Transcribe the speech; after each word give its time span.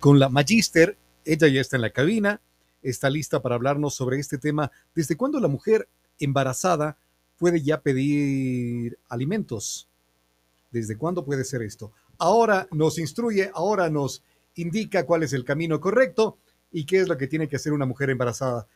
con 0.00 0.18
la 0.18 0.28
Magister. 0.28 0.96
Ella 1.24 1.48
ya 1.48 1.60
está 1.60 1.76
en 1.76 1.82
la 1.82 1.90
cabina, 1.90 2.40
está 2.82 3.10
lista 3.10 3.42
para 3.42 3.56
hablarnos 3.56 3.94
sobre 3.94 4.18
este 4.18 4.38
tema. 4.38 4.70
¿Desde 4.94 5.16
cuándo 5.16 5.40
la 5.40 5.48
mujer 5.48 5.88
embarazada 6.18 6.96
puede 7.38 7.62
ya 7.62 7.80
pedir 7.80 8.98
alimentos? 9.08 9.88
¿Desde 10.70 10.96
cuándo 10.96 11.24
puede 11.24 11.44
ser 11.44 11.62
esto? 11.62 11.92
Ahora 12.18 12.68
nos 12.72 12.98
instruye, 12.98 13.50
ahora 13.54 13.90
nos 13.90 14.22
indica 14.54 15.06
cuál 15.06 15.22
es 15.22 15.32
el 15.32 15.44
camino 15.44 15.80
correcto 15.80 16.38
y 16.72 16.84
qué 16.84 17.00
es 17.00 17.08
lo 17.08 17.16
que 17.16 17.26
tiene 17.26 17.48
que 17.48 17.56
hacer 17.56 17.72
una 17.72 17.86
mujer 17.86 18.10
embarazada. 18.10 18.66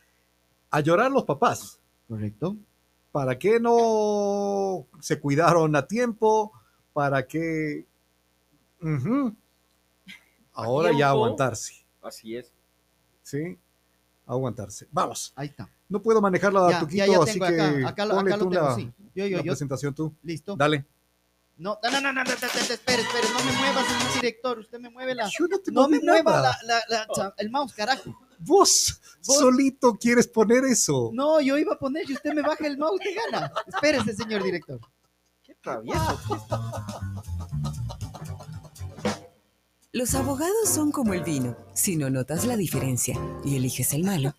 A 0.71 0.79
llorar 0.79 1.11
los 1.11 1.23
papás. 1.23 1.79
Correcto. 2.07 2.57
¿Para 3.11 3.37
qué 3.37 3.59
no 3.59 4.87
se 4.99 5.19
cuidaron 5.19 5.75
a 5.75 5.85
tiempo? 5.85 6.51
¿Para 6.93 7.27
qué? 7.27 7.85
Ujú. 8.81 9.35
Ahora 10.53 10.89
ya 10.89 10.95
tiempo. 10.97 11.09
aguantarse. 11.11 11.85
Así 12.01 12.35
es. 12.35 12.51
¿Sí? 13.21 13.57
Aguantarse. 14.25 14.87
Vamos. 14.91 15.33
Ahí 15.35 15.47
está. 15.47 15.69
No 15.89 16.01
puedo 16.01 16.21
manejarla, 16.21 16.69
Ya, 16.71 16.79
Tuquito, 16.79 17.05
ya, 17.05 17.11
ya 17.11 17.19
así 17.23 17.33
tengo 17.39 17.45
que 17.47 17.61
acá. 17.61 17.89
Acá 17.89 18.05
lo, 18.05 18.15
ponle 18.15 18.31
acá 18.31 18.37
lo 18.37 18.43
tú 18.45 18.49
tengo, 18.51 18.65
la, 18.65 18.75
sí. 18.75 18.91
Yo, 19.15 19.25
yo, 19.27 19.37
la 19.37 19.43
yo. 19.43 19.51
presentación 19.51 19.93
tú. 19.93 20.13
Listo. 20.23 20.55
Dale. 20.55 20.85
No, 21.57 21.77
no, 21.83 21.91
no, 21.91 22.01
no, 22.01 22.13
no, 22.13 22.13
no, 22.13 22.23
no, 22.23 22.23
no, 22.23 22.33
espere, 22.33 22.73
espere, 23.03 23.03
no 23.31 23.43
me 23.45 23.51
mueva, 23.57 23.83
señor 23.83 24.13
director. 24.15 24.59
Usted 24.59 24.79
me 24.79 24.89
mueve 24.89 25.13
la. 25.13 25.29
Yo 25.29 25.47
no 25.47 25.59
te 25.59 25.71
No 25.71 25.87
me 25.87 25.99
mueva 25.99 26.41
la, 26.41 26.57
la, 26.65 26.81
la- 26.89 27.07
cha- 27.13 27.33
el 27.37 27.51
mouse, 27.51 27.73
carajo. 27.73 28.17
Vos, 28.39 28.99
Vos- 29.25 29.37
solito 29.37 29.93
quieres 29.93 30.27
poner 30.27 30.65
eso. 30.65 31.11
No, 31.13 31.39
yo 31.41 31.57
iba 31.57 31.73
a 31.75 31.79
poner 31.79 32.09
y 32.09 32.13
usted 32.13 32.33
me 32.33 32.41
baja 32.41 32.65
el 32.65 32.77
mouse 32.77 32.99
de 33.03 33.13
gana. 33.13 33.53
Espérese, 33.67 34.13
señor 34.15 34.41
director. 34.43 34.79
Qué 35.43 35.53
travieso. 35.61 36.19
Los 39.95 40.15
abogados 40.15 40.69
son 40.69 40.91
como 40.91 41.13
el 41.13 41.21
vino. 41.23 41.55
Si 41.75 41.95
no 41.95 42.09
notas 42.09 42.45
la 42.47 42.57
diferencia 42.57 43.15
y 43.45 43.57
eliges 43.57 43.93
el 43.93 44.03
malo, 44.03 44.33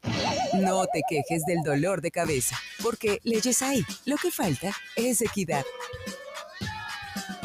no 0.55 0.85
te 0.93 1.03
quejes 1.09 1.45
del 1.47 1.63
dolor 1.63 2.01
de 2.01 2.11
cabeza, 2.11 2.57
porque 2.83 3.21
leyes 3.23 3.63
hay. 3.63 3.87
Lo 4.05 4.17
que 4.17 4.33
falta 4.33 4.73
es 4.97 5.23
equidad. 5.23 5.65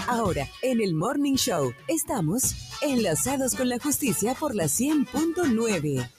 Ahora, 0.07 0.47
en 0.63 0.81
el 0.81 0.95
Morning 0.95 1.35
Show, 1.35 1.71
estamos 1.87 2.55
enlazados 2.81 3.53
con 3.53 3.69
la 3.69 3.77
justicia 3.77 4.33
por 4.33 4.55
la 4.55 4.63
100.9. 4.63 6.11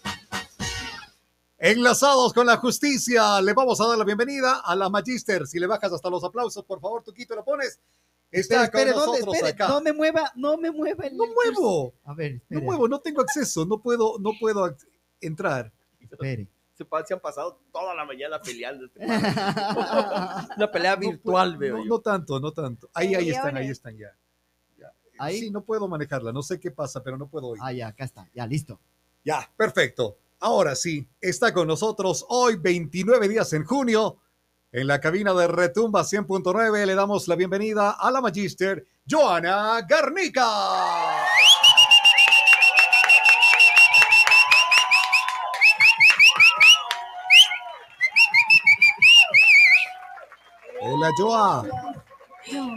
Enlazados 1.58 2.32
con 2.32 2.47
la 2.47 2.58
justicia, 2.58 3.41
le 3.41 3.52
vamos 3.52 3.80
a 3.80 3.88
dar 3.88 3.98
la 3.98 4.04
bienvenida 4.04 4.60
a 4.64 4.77
la 4.77 4.88
Magister. 4.88 5.44
Si 5.44 5.58
le 5.58 5.66
bajas 5.66 5.92
hasta 5.92 6.08
los 6.08 6.22
aplausos, 6.22 6.64
por 6.64 6.80
favor, 6.80 7.02
Tuquito, 7.02 7.34
lo 7.34 7.44
pones. 7.44 7.80
Está 8.33 8.64
Espere, 8.64 8.91
espere, 8.91 8.92
con 8.92 9.00
¿dónde? 9.00 9.19
nosotros 9.20 9.34
Espere, 9.36 9.53
acá. 9.53 9.69
no 9.69 9.81
me 9.81 9.92
mueva, 9.92 10.33
no 10.36 10.56
me 10.56 10.70
mueva 10.70 11.05
el. 11.06 11.17
No 11.17 11.25
muevo, 11.27 11.95
A 12.05 12.14
ver, 12.14 12.33
no 12.33 12.37
espere. 12.39 12.61
muevo, 12.62 12.89
no 12.89 13.00
tengo 13.00 13.20
acceso, 13.22 13.67
no 13.67 13.83
puedo, 13.83 14.19
no 14.20 14.31
puedo 14.39 14.77
entrar. 15.20 15.72
Espere. 16.00 16.47
Se, 16.75 16.87
se 17.06 17.14
han 17.14 17.20
pasado 17.20 17.61
toda 17.72 17.95
la 17.95 18.05
mañana 18.05 18.41
peleando. 18.41 18.87
este. 18.87 19.05
Una 20.56 20.70
pelea 20.72 20.95
No 20.97 21.00
virtual, 21.00 21.56
puedo, 21.56 21.59
veo 21.59 21.77
no, 21.78 21.83
yo. 21.84 21.89
no 21.89 22.00
tanto, 22.00 22.41
no 22.41 22.53
tanto. 22.53 22.89
Ahí, 22.95 23.14
ahí 23.14 23.31
están, 23.31 23.56
ahí 23.56 23.69
están 23.69 23.97
ya. 23.97 24.17
Ya. 24.78 24.92
Ahí. 25.19 25.41
Sí, 25.41 25.50
no 25.50 25.62
puedo 25.62 25.89
manejarla, 25.89 26.33
no 26.33 26.42
sé 26.42 26.59
qué 26.61 26.70
pasa, 26.70 27.03
pero 27.03 27.17
no 27.19 27.28
puedo 27.28 27.48
oír. 27.48 27.61
Ah, 27.65 27.72
ya, 27.72 27.89
acá 27.89 28.05
está. 28.05 28.28
Ya, 28.34 28.47
listo. 28.47 28.81
Ya, 29.25 29.50
perfecto. 29.56 30.17
Ahora 30.39 30.75
sí, 30.75 31.06
está 31.20 31.53
con 31.53 31.67
nosotros 31.69 32.25
hoy, 32.31 32.56
29 32.56 33.28
días 33.28 33.53
en 33.53 33.65
junio, 33.65 34.17
en 34.72 34.86
la 34.86 35.00
cabina 35.00 35.32
de 35.34 35.46
Retumba 35.48 36.02
100.9. 36.02 36.86
Le 36.86 36.94
damos 36.94 37.28
la 37.28 37.36
bienvenida 37.36 37.90
a 37.92 38.10
la 38.10 38.20
Magister, 38.20 38.86
Joana 39.08 39.80
Garnica. 39.88 40.46
Hola, 50.82 51.10
Joa. 51.16 51.66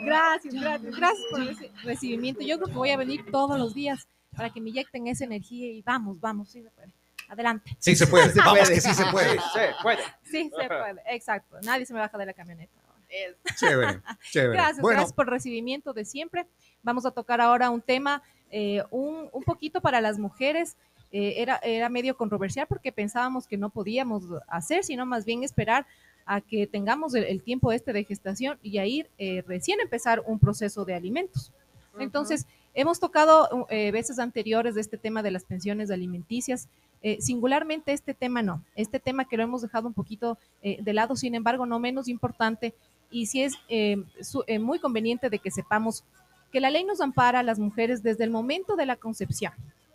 Gracias, 0.06 0.54
gracias, 0.54 0.96
gracias 0.98 1.26
por 1.32 1.42
el 1.42 1.50
reci- 1.58 1.72
recibimiento. 1.84 2.42
Yo 2.42 2.58
creo 2.58 2.68
que 2.68 2.74
voy 2.74 2.90
a 2.90 2.98
venir 2.98 3.26
todos 3.32 3.58
los 3.58 3.74
días 3.74 4.08
para 4.36 4.50
que 4.52 4.62
me 4.62 4.70
inyecten 4.70 5.08
esa 5.08 5.24
energía 5.26 5.72
y 5.72 5.82
vamos, 5.82 6.20
vamos, 6.20 6.50
sí 6.50 6.62
se 6.62 6.70
puede. 6.72 6.92
Adelante. 7.34 7.76
Sí 7.80 7.96
se 7.96 8.08
puede, 8.08 8.30
Se 8.32 8.40
vamos 8.40 8.60
puede. 8.60 8.74
que 8.76 8.82
sí 8.82 8.94
se 8.94 9.06
puede. 9.08 9.30
Sí, 9.40 9.60
puede. 9.84 10.04
Sí 10.24 10.52
se 10.58 10.68
puede, 10.68 11.02
exacto. 11.08 11.58
Nadie 11.64 11.86
se 11.86 11.94
me 11.94 12.00
baja 12.00 12.18
de 12.18 12.26
la 12.26 12.34
camioneta. 12.34 12.72
Chévere, 13.60 14.02
chévere. 14.32 14.54
Gracias, 14.54 14.80
bueno, 14.82 14.98
gracias 14.98 15.14
por 15.14 15.26
el 15.26 15.32
recibimiento 15.32 15.94
de 15.94 16.04
siempre. 16.04 16.48
Vamos 16.82 17.06
a 17.06 17.12
tocar 17.12 17.42
ahora 17.42 17.70
un 17.70 17.82
tema 17.82 18.24
eh, 18.50 18.82
un, 18.90 19.30
un 19.32 19.44
poquito 19.44 19.82
para 19.82 20.02
las 20.02 20.18
mujeres. 20.18 20.78
eh, 21.12 21.36
era, 21.38 21.60
era 21.62 21.90
medio 21.90 22.18
controversial 22.18 22.66
porque 22.68 22.92
pensábamos 22.92 23.46
que 23.48 23.56
no 23.58 23.70
podíamos 23.70 24.24
hacer, 24.48 24.84
sino 24.84 25.06
más 25.06 25.26
bien 25.26 25.44
esperar 25.44 25.86
a 26.26 26.42
que 26.42 26.66
tengamos 26.66 27.14
el, 27.14 27.26
el 27.26 27.44
tiempo 27.44 27.72
este 27.72 27.94
de 27.94 28.04
gestación 28.04 28.58
y 28.64 28.80
a 28.80 28.86
ir 28.88 29.12
eh, 29.20 29.44
recién 29.48 29.80
empezar 29.80 30.24
un 30.26 30.40
proceso 30.40 30.84
de 30.86 30.96
alimentos. 30.96 31.52
Entonces, 32.00 32.48
hemos 32.74 33.00
tocado 33.00 33.68
eh, 33.70 33.92
veces 33.92 34.20
anteriores 34.20 34.76
de 34.76 34.82
este 34.82 34.98
tema 34.98 35.22
de 35.24 35.32
las 35.32 35.44
pensiones 35.46 35.92
alimenticias. 35.92 36.68
Eh, 37.02 37.18
singularmente 37.20 37.92
este 37.92 38.14
tema 38.14 38.42
no, 38.42 38.64
este 38.76 39.00
tema 39.00 39.26
que 39.26 39.36
lo 39.38 39.44
hemos 39.44 39.62
dejado 39.62 39.88
un 39.88 39.94
poquito 39.94 40.38
eh, 40.62 40.78
de 40.82 40.94
lado, 40.94 41.16
sin 41.18 41.36
embargo, 41.36 41.66
no 41.66 41.78
menos 41.80 42.08
importante, 42.08 42.74
y 43.12 43.26
sí 43.26 43.44
es 43.44 43.54
eh, 43.68 43.98
su- 44.22 44.44
eh, 44.48 44.58
muy 44.58 44.80
conveniente 44.80 45.30
de 45.30 45.40
que 45.40 45.52
sepamos 45.52 46.04
que 46.52 46.62
la 46.62 46.70
ley 46.70 46.84
nos 46.86 47.02
ampara 47.02 47.40
a 47.40 47.44
las 47.44 47.60
mujeres 47.60 48.04
desde 48.04 48.24
el 48.24 48.30
momento 48.30 48.76
de 48.78 48.86
la 48.86 48.96
concepción, 48.96 49.52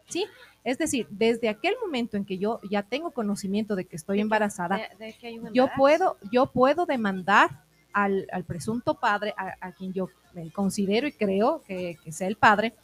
¿sí? 0.08 0.26
Es 0.64 0.76
decir, 0.76 1.06
desde 1.08 1.48
aquel 1.48 1.74
momento 1.82 2.16
en 2.18 2.24
que 2.26 2.36
yo 2.36 2.60
ya 2.70 2.82
tengo 2.82 3.10
conocimiento 3.12 3.74
de 3.74 3.86
que 3.86 3.96
estoy 3.96 4.20
embarazada, 4.20 4.76
De- 4.98 5.06
de 5.06 5.12
que 5.14 5.40
yo 5.54 5.68
puedo, 5.76 6.16
yo 6.30 6.46
puedo 6.52 6.84
demandar 6.84 7.62
al, 8.04 8.26
al 8.32 8.44
presunto 8.44 8.94
padre, 8.94 9.34
a, 9.36 9.54
a 9.60 9.72
quien 9.72 9.92
yo 9.92 10.08
eh, 10.36 10.50
considero 10.52 11.06
y 11.08 11.12
creo 11.12 11.62
que, 11.66 11.96
que 12.02 12.12
sea 12.12 12.28
el 12.28 12.36
padre, 12.36 12.74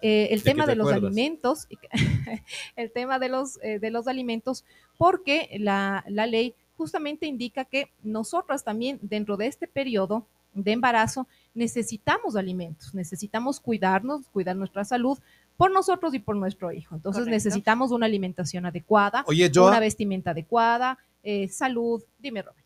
eh, 0.00 0.28
el 0.30 0.38
¿De 0.40 0.44
qué 0.44 0.50
tema 0.50 0.64
te 0.64 0.70
de 0.72 0.76
los 0.76 0.92
alimentos, 0.92 1.66
que- 1.66 1.88
el 2.76 2.90
tema 2.92 3.18
de 3.18 3.28
los, 3.28 3.58
eh, 3.62 3.78
de 3.78 3.90
los 3.90 4.06
alimentos, 4.06 4.64
porque 4.96 5.56
la, 5.58 6.04
la 6.08 6.26
ley 6.26 6.54
justamente 6.76 7.26
indica 7.26 7.64
que 7.64 7.90
nosotras 8.02 8.62
también 8.64 8.98
dentro 9.02 9.36
de 9.36 9.46
este 9.46 9.66
periodo 9.66 10.24
de 10.54 10.72
embarazo 10.72 11.26
necesitamos 11.54 12.36
alimentos, 12.36 12.94
necesitamos 12.94 13.60
cuidarnos, 13.60 14.28
cuidar 14.28 14.56
nuestra 14.56 14.84
salud 14.84 15.18
por 15.56 15.70
nosotros 15.72 16.14
y 16.14 16.20
por 16.20 16.36
nuestro 16.36 16.70
hijo. 16.72 16.94
Entonces 16.94 17.22
Correcto. 17.24 17.34
necesitamos 17.34 17.90
una 17.90 18.06
alimentación 18.06 18.64
adecuada, 18.66 19.24
oye, 19.26 19.50
una 19.56 19.80
vestimenta 19.80 20.30
adecuada, 20.30 20.98
eh, 21.24 21.48
salud. 21.48 22.02
Dime, 22.18 22.42
Robert. 22.42 22.64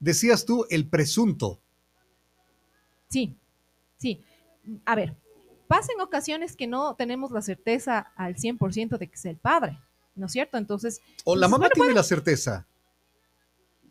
Decías 0.00 0.44
tú 0.44 0.66
el 0.70 0.88
presunto. 0.88 1.60
Sí, 3.08 3.36
sí. 3.96 4.22
A 4.84 4.94
ver, 4.94 5.14
pasa 5.68 5.92
en 5.94 6.00
ocasiones 6.00 6.56
que 6.56 6.66
no 6.66 6.94
tenemos 6.96 7.30
la 7.30 7.42
certeza 7.42 8.12
al 8.16 8.36
100% 8.36 8.98
de 8.98 9.08
que 9.08 9.16
sea 9.16 9.30
el 9.30 9.36
padre, 9.36 9.78
¿no 10.14 10.26
es 10.26 10.32
cierto? 10.32 10.56
Entonces, 10.58 11.00
O 11.24 11.36
la 11.36 11.40
Pues, 11.46 11.50
mamá 11.52 11.58
bueno, 11.68 11.72
tiene 11.74 11.92
la 11.94 12.02
certeza. 12.02 12.66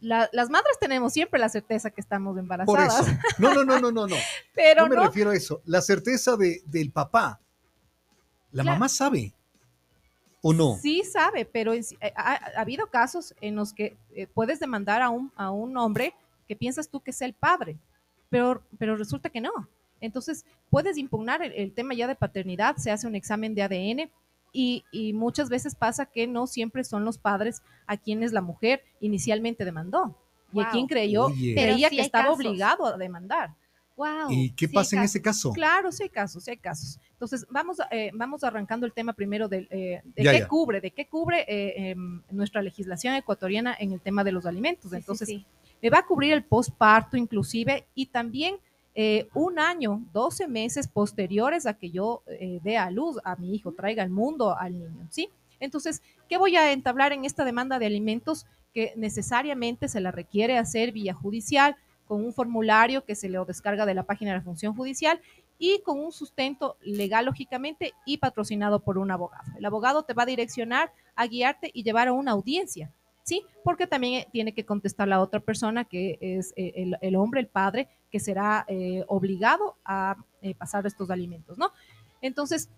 la- 0.02 0.30
las 0.34 0.50
madres 0.50 0.78
tenemos 0.80 1.14
siempre 1.14 1.40
la 1.40 1.50
certeza 1.50 1.90
que 1.90 2.02
estamos 2.02 2.34
Por 2.34 2.40
embarazadas, 2.42 3.08
eso. 3.08 3.18
No, 3.40 3.54
no, 3.54 3.64
no, 3.64 3.80
no, 3.80 3.92
no, 3.92 4.08
no. 4.08 4.16
pero 4.56 4.84
no 4.84 4.90
me 4.90 4.96
no, 4.98 5.04
refiero 5.08 5.32
a 5.32 5.36
eso. 5.36 5.62
La 5.66 5.82
certeza 5.82 6.36
de, 6.36 6.62
del 6.66 6.92
papá. 6.92 7.40
La 8.52 8.64
Claro. 8.64 8.76
mamá 8.78 8.88
sabe. 8.90 9.34
¿O 10.48 10.54
no? 10.54 10.76
sí 10.80 11.04
sabe, 11.04 11.44
pero 11.46 11.74
en 11.74 11.84
sí- 11.84 11.98
eh, 12.02 12.14
ha, 12.16 12.34
ha 12.36 12.62
habido 12.62 12.86
casos 12.88 13.34
en 13.42 13.56
los 13.56 13.74
que 13.74 13.98
eh, 14.14 14.28
puedes 14.32 14.60
demandar 14.60 15.02
a 15.02 15.10
un, 15.10 15.32
a 15.36 15.50
un 15.50 15.76
hombre 15.78 16.14
que 16.48 16.56
piensas 16.56 16.88
tú 16.88 17.00
que 17.00 17.10
es 17.12 17.22
el 17.24 17.34
padre, 17.34 17.78
pero, 18.30 18.62
pero 18.78 18.96
resulta 18.96 19.30
que 19.30 19.42
no. 19.42 19.52
Entonces, 20.02 20.46
puedes 20.70 20.98
impugnar 20.98 21.42
el, 21.42 21.52
el 21.54 21.72
tema 21.74 21.96
ya 21.96 22.06
de 22.08 22.14
paternidad, 22.16 22.76
se 22.76 22.92
hace 22.92 23.08
un 23.08 23.16
examen 23.16 23.56
de 23.56 23.64
ADN 23.64 24.12
y, 24.54 24.84
y 24.92 25.14
muchas 25.14 25.50
veces 25.50 25.74
pasa 25.74 26.06
que 26.06 26.28
no 26.28 26.46
siempre 26.46 26.84
son 26.84 27.06
los 27.06 27.18
padres 27.18 27.64
a 27.88 27.98
quienes 27.98 28.32
la 28.32 28.42
mujer 28.42 28.84
inicialmente 29.00 29.66
demandó 29.66 30.16
y 30.54 30.62
a 30.62 30.70
quien 30.70 30.86
creyó, 30.86 31.26
Oye. 31.26 31.54
Creía 31.56 31.90
sí 31.90 31.96
que 31.98 32.02
estaba 32.04 32.26
casos. 32.26 32.38
obligado 32.38 32.86
a 32.86 32.98
demandar. 32.98 33.56
Wow. 33.96 34.30
¿Y 34.30 34.52
qué 34.52 34.68
sí, 34.68 34.74
pasa 34.74 34.98
en 34.98 35.04
ese 35.04 35.22
caso? 35.22 35.52
Claro, 35.54 35.92
sí 35.92 36.04
hay 36.04 36.10
casos, 36.10 36.44
sí 36.44 36.52
hay 36.52 36.58
casos. 36.58 37.00
Entonces, 37.12 37.46
vamos, 37.50 37.80
a- 37.80 37.88
eh, 37.92 38.12
vamos 38.14 38.44
arrancando 38.44 38.86
el 38.86 38.92
tema 38.94 39.14
primero 39.14 39.48
del, 39.48 39.68
eh, 39.72 40.02
de 40.04 40.24
Ya, 40.24 40.32
qué 40.34 40.40
ya. 40.40 40.48
cubre, 40.48 40.82
de 40.82 40.92
qué 40.92 41.08
cubre 41.08 41.46
eh, 41.48 41.92
em, 41.92 42.22
nuestra 42.32 42.62
legislación 42.62 43.16
ecuatoriana 43.16 43.76
en 43.80 43.94
el 43.94 44.02
tema 44.02 44.24
de 44.24 44.32
los 44.34 44.46
alimentos. 44.46 44.92
Sí, 44.92 44.98
Entonces, 44.98 45.28
sí. 45.30 45.46
me 45.82 45.90
va 45.90 46.00
a 46.00 46.06
cubrir 46.06 46.34
el 46.34 46.44
posparto 46.44 47.16
inclusive 47.16 47.88
y 47.96 48.08
también 48.08 48.58
eh, 48.98 49.28
un 49.34 49.60
año, 49.60 50.02
12 50.14 50.48
meses 50.48 50.88
posteriores 50.88 51.66
a 51.66 51.74
que 51.78 51.92
yo 51.92 52.24
eh, 52.28 52.60
dé 52.64 52.78
a 52.78 52.90
luz 52.90 53.18
a 53.26 53.36
mi 53.36 53.54
hijo, 53.54 53.74
traiga 53.74 54.04
al 54.04 54.10
mundo 54.10 54.58
al 54.58 54.78
niño, 54.80 55.08
¿sí? 55.10 55.30
Entonces, 55.60 56.02
¿qué 56.30 56.38
voy 56.38 56.56
a 56.56 56.72
entablar 56.72 57.12
en 57.12 57.26
esta 57.26 57.44
demanda 57.44 57.78
de 57.80 57.86
alimentos 57.88 58.46
que 58.74 58.94
necesariamente 58.98 59.88
se 59.90 60.00
la 60.02 60.12
requiere 60.12 60.58
hacer 60.58 60.92
vía 60.94 61.14
judicial 61.14 61.76
con 62.08 62.24
un 62.24 62.34
formulario 62.34 63.04
que 63.06 63.16
se 63.16 63.30
le 63.30 63.38
descarga 63.46 63.86
de 63.86 63.94
la 63.94 64.04
página 64.04 64.32
de 64.32 64.38
la 64.38 64.44
función 64.44 64.76
judicial 64.76 65.20
y 65.58 65.82
con 65.84 66.00
un 66.00 66.12
sustento 66.12 66.78
legal, 66.82 67.26
lógicamente, 67.26 67.94
y 68.06 68.18
patrocinado 68.18 68.80
por 68.82 68.98
un 68.98 69.10
abogado. 69.12 69.44
El 69.58 69.66
abogado 69.66 70.04
te 70.04 70.14
va 70.14 70.24
a 70.24 70.26
direccionar, 70.28 70.92
a 71.16 71.28
guiarte 71.28 71.72
y 71.74 71.84
llevar 71.84 72.10
a 72.10 72.14
una 72.14 72.32
audiencia, 72.32 72.92
¿sí? 73.24 73.44
Porque 73.64 73.88
también 73.88 74.22
eh, 74.22 74.28
tiene 74.32 74.54
que 74.54 74.66
contestar 74.66 75.08
la 75.08 75.22
otra 75.22 75.40
persona, 75.40 75.86
que 75.86 76.18
es 76.20 76.54
eh, 76.58 76.74
el, 76.76 76.98
el 77.02 77.16
hombre, 77.16 77.40
el 77.40 77.48
padre, 77.48 77.88
que 78.12 78.20
será 78.20 78.66
eh, 78.68 79.04
obligado 79.08 79.78
a 79.86 80.18
pasar 80.58 80.86
estos 80.86 81.10
alimentos, 81.10 81.58
¿no? 81.58 81.72
Entonces, 82.22 82.70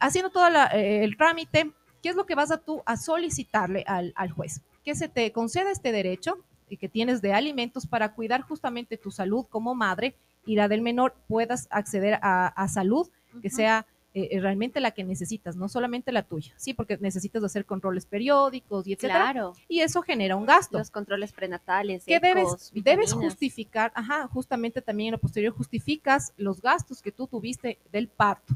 haciendo 0.00 0.30
todo 0.30 0.48
la- 0.48 0.66
el 0.68 1.16
trámite, 1.18 1.72
¿qué 2.02 2.08
es 2.08 2.16
lo 2.16 2.24
que 2.24 2.34
vas 2.34 2.50
a 2.50 2.58
tú 2.58 2.82
a 2.86 2.96
solicitarle 2.96 3.84
al, 3.86 4.12
al 4.16 4.30
juez? 4.30 4.62
Que 4.84 4.94
se 4.94 5.08
te 5.08 5.30
conceda 5.32 5.70
este 5.70 5.92
derecho 5.92 6.38
que 6.68 6.88
tienes 6.88 7.22
de 7.22 7.32
alimentos 7.32 7.86
para 7.86 8.14
cuidar 8.14 8.42
justamente 8.42 8.96
tu 8.96 9.10
salud 9.10 9.46
como 9.48 9.74
madre 9.74 10.14
y 10.44 10.56
la 10.56 10.68
del 10.68 10.82
menor 10.82 11.14
puedas 11.28 11.68
acceder 11.70 12.18
a, 12.22 12.48
a 12.48 12.68
salud 12.68 13.08
que 13.40 13.50
sea 13.50 13.86
eh, 14.16 14.28
eh, 14.30 14.40
realmente 14.40 14.78
la 14.78 14.92
que 14.92 15.02
necesitas, 15.02 15.56
no 15.56 15.68
solamente 15.68 16.12
la 16.12 16.22
tuya, 16.22 16.54
sí, 16.56 16.72
porque 16.72 16.96
necesitas 16.98 17.42
hacer 17.42 17.66
controles 17.66 18.06
periódicos 18.06 18.86
y 18.86 18.92
etcétera, 18.92 19.32
Claro, 19.32 19.54
y 19.66 19.80
eso 19.80 20.02
genera 20.02 20.36
un 20.36 20.46
gasto. 20.46 20.78
Los 20.78 20.92
controles 20.92 21.32
prenatales, 21.32 22.04
que 22.04 22.20
debes, 22.20 22.70
debes 22.72 23.12
justificar, 23.12 23.90
ajá, 23.92 24.28
justamente 24.28 24.80
también 24.80 25.08
en 25.08 25.12
lo 25.12 25.18
posterior 25.18 25.52
justificas 25.52 26.32
los 26.36 26.62
gastos 26.62 27.02
que 27.02 27.10
tú 27.10 27.26
tuviste 27.26 27.80
del 27.90 28.06
parto, 28.06 28.54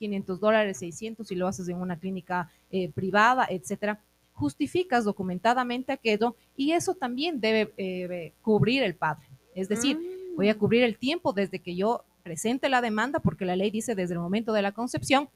500 0.00 0.40
dólares, 0.40 0.78
600 0.78 1.28
si 1.28 1.36
lo 1.36 1.46
haces 1.46 1.68
en 1.68 1.76
una 1.76 1.96
clínica 1.96 2.50
eh, 2.72 2.90
privada, 2.90 3.46
etcétera. 3.48 4.00
Justificas 4.38 5.04
documentadamente 5.04 5.92
aquello 5.92 6.36
y 6.56 6.72
eso 6.72 6.94
también 6.94 7.40
debe 7.40 7.72
eh, 7.76 8.32
cubrir 8.40 8.82
el 8.84 8.94
padre. 8.94 9.26
Es 9.54 9.68
decir, 9.68 9.96
Mm. 9.98 10.36
voy 10.36 10.48
a 10.48 10.56
cubrir 10.56 10.82
el 10.84 10.96
tiempo 10.96 11.32
desde 11.32 11.58
que 11.58 11.74
yo 11.74 12.04
presente 12.22 12.68
la 12.68 12.80
demanda, 12.80 13.18
porque 13.18 13.44
la 13.44 13.56
ley 13.56 13.70
dice 13.70 13.94
desde 13.96 14.14
el 14.14 14.20
momento 14.20 14.52
de 14.52 14.62
la 14.62 14.72
concepción. 14.72 15.28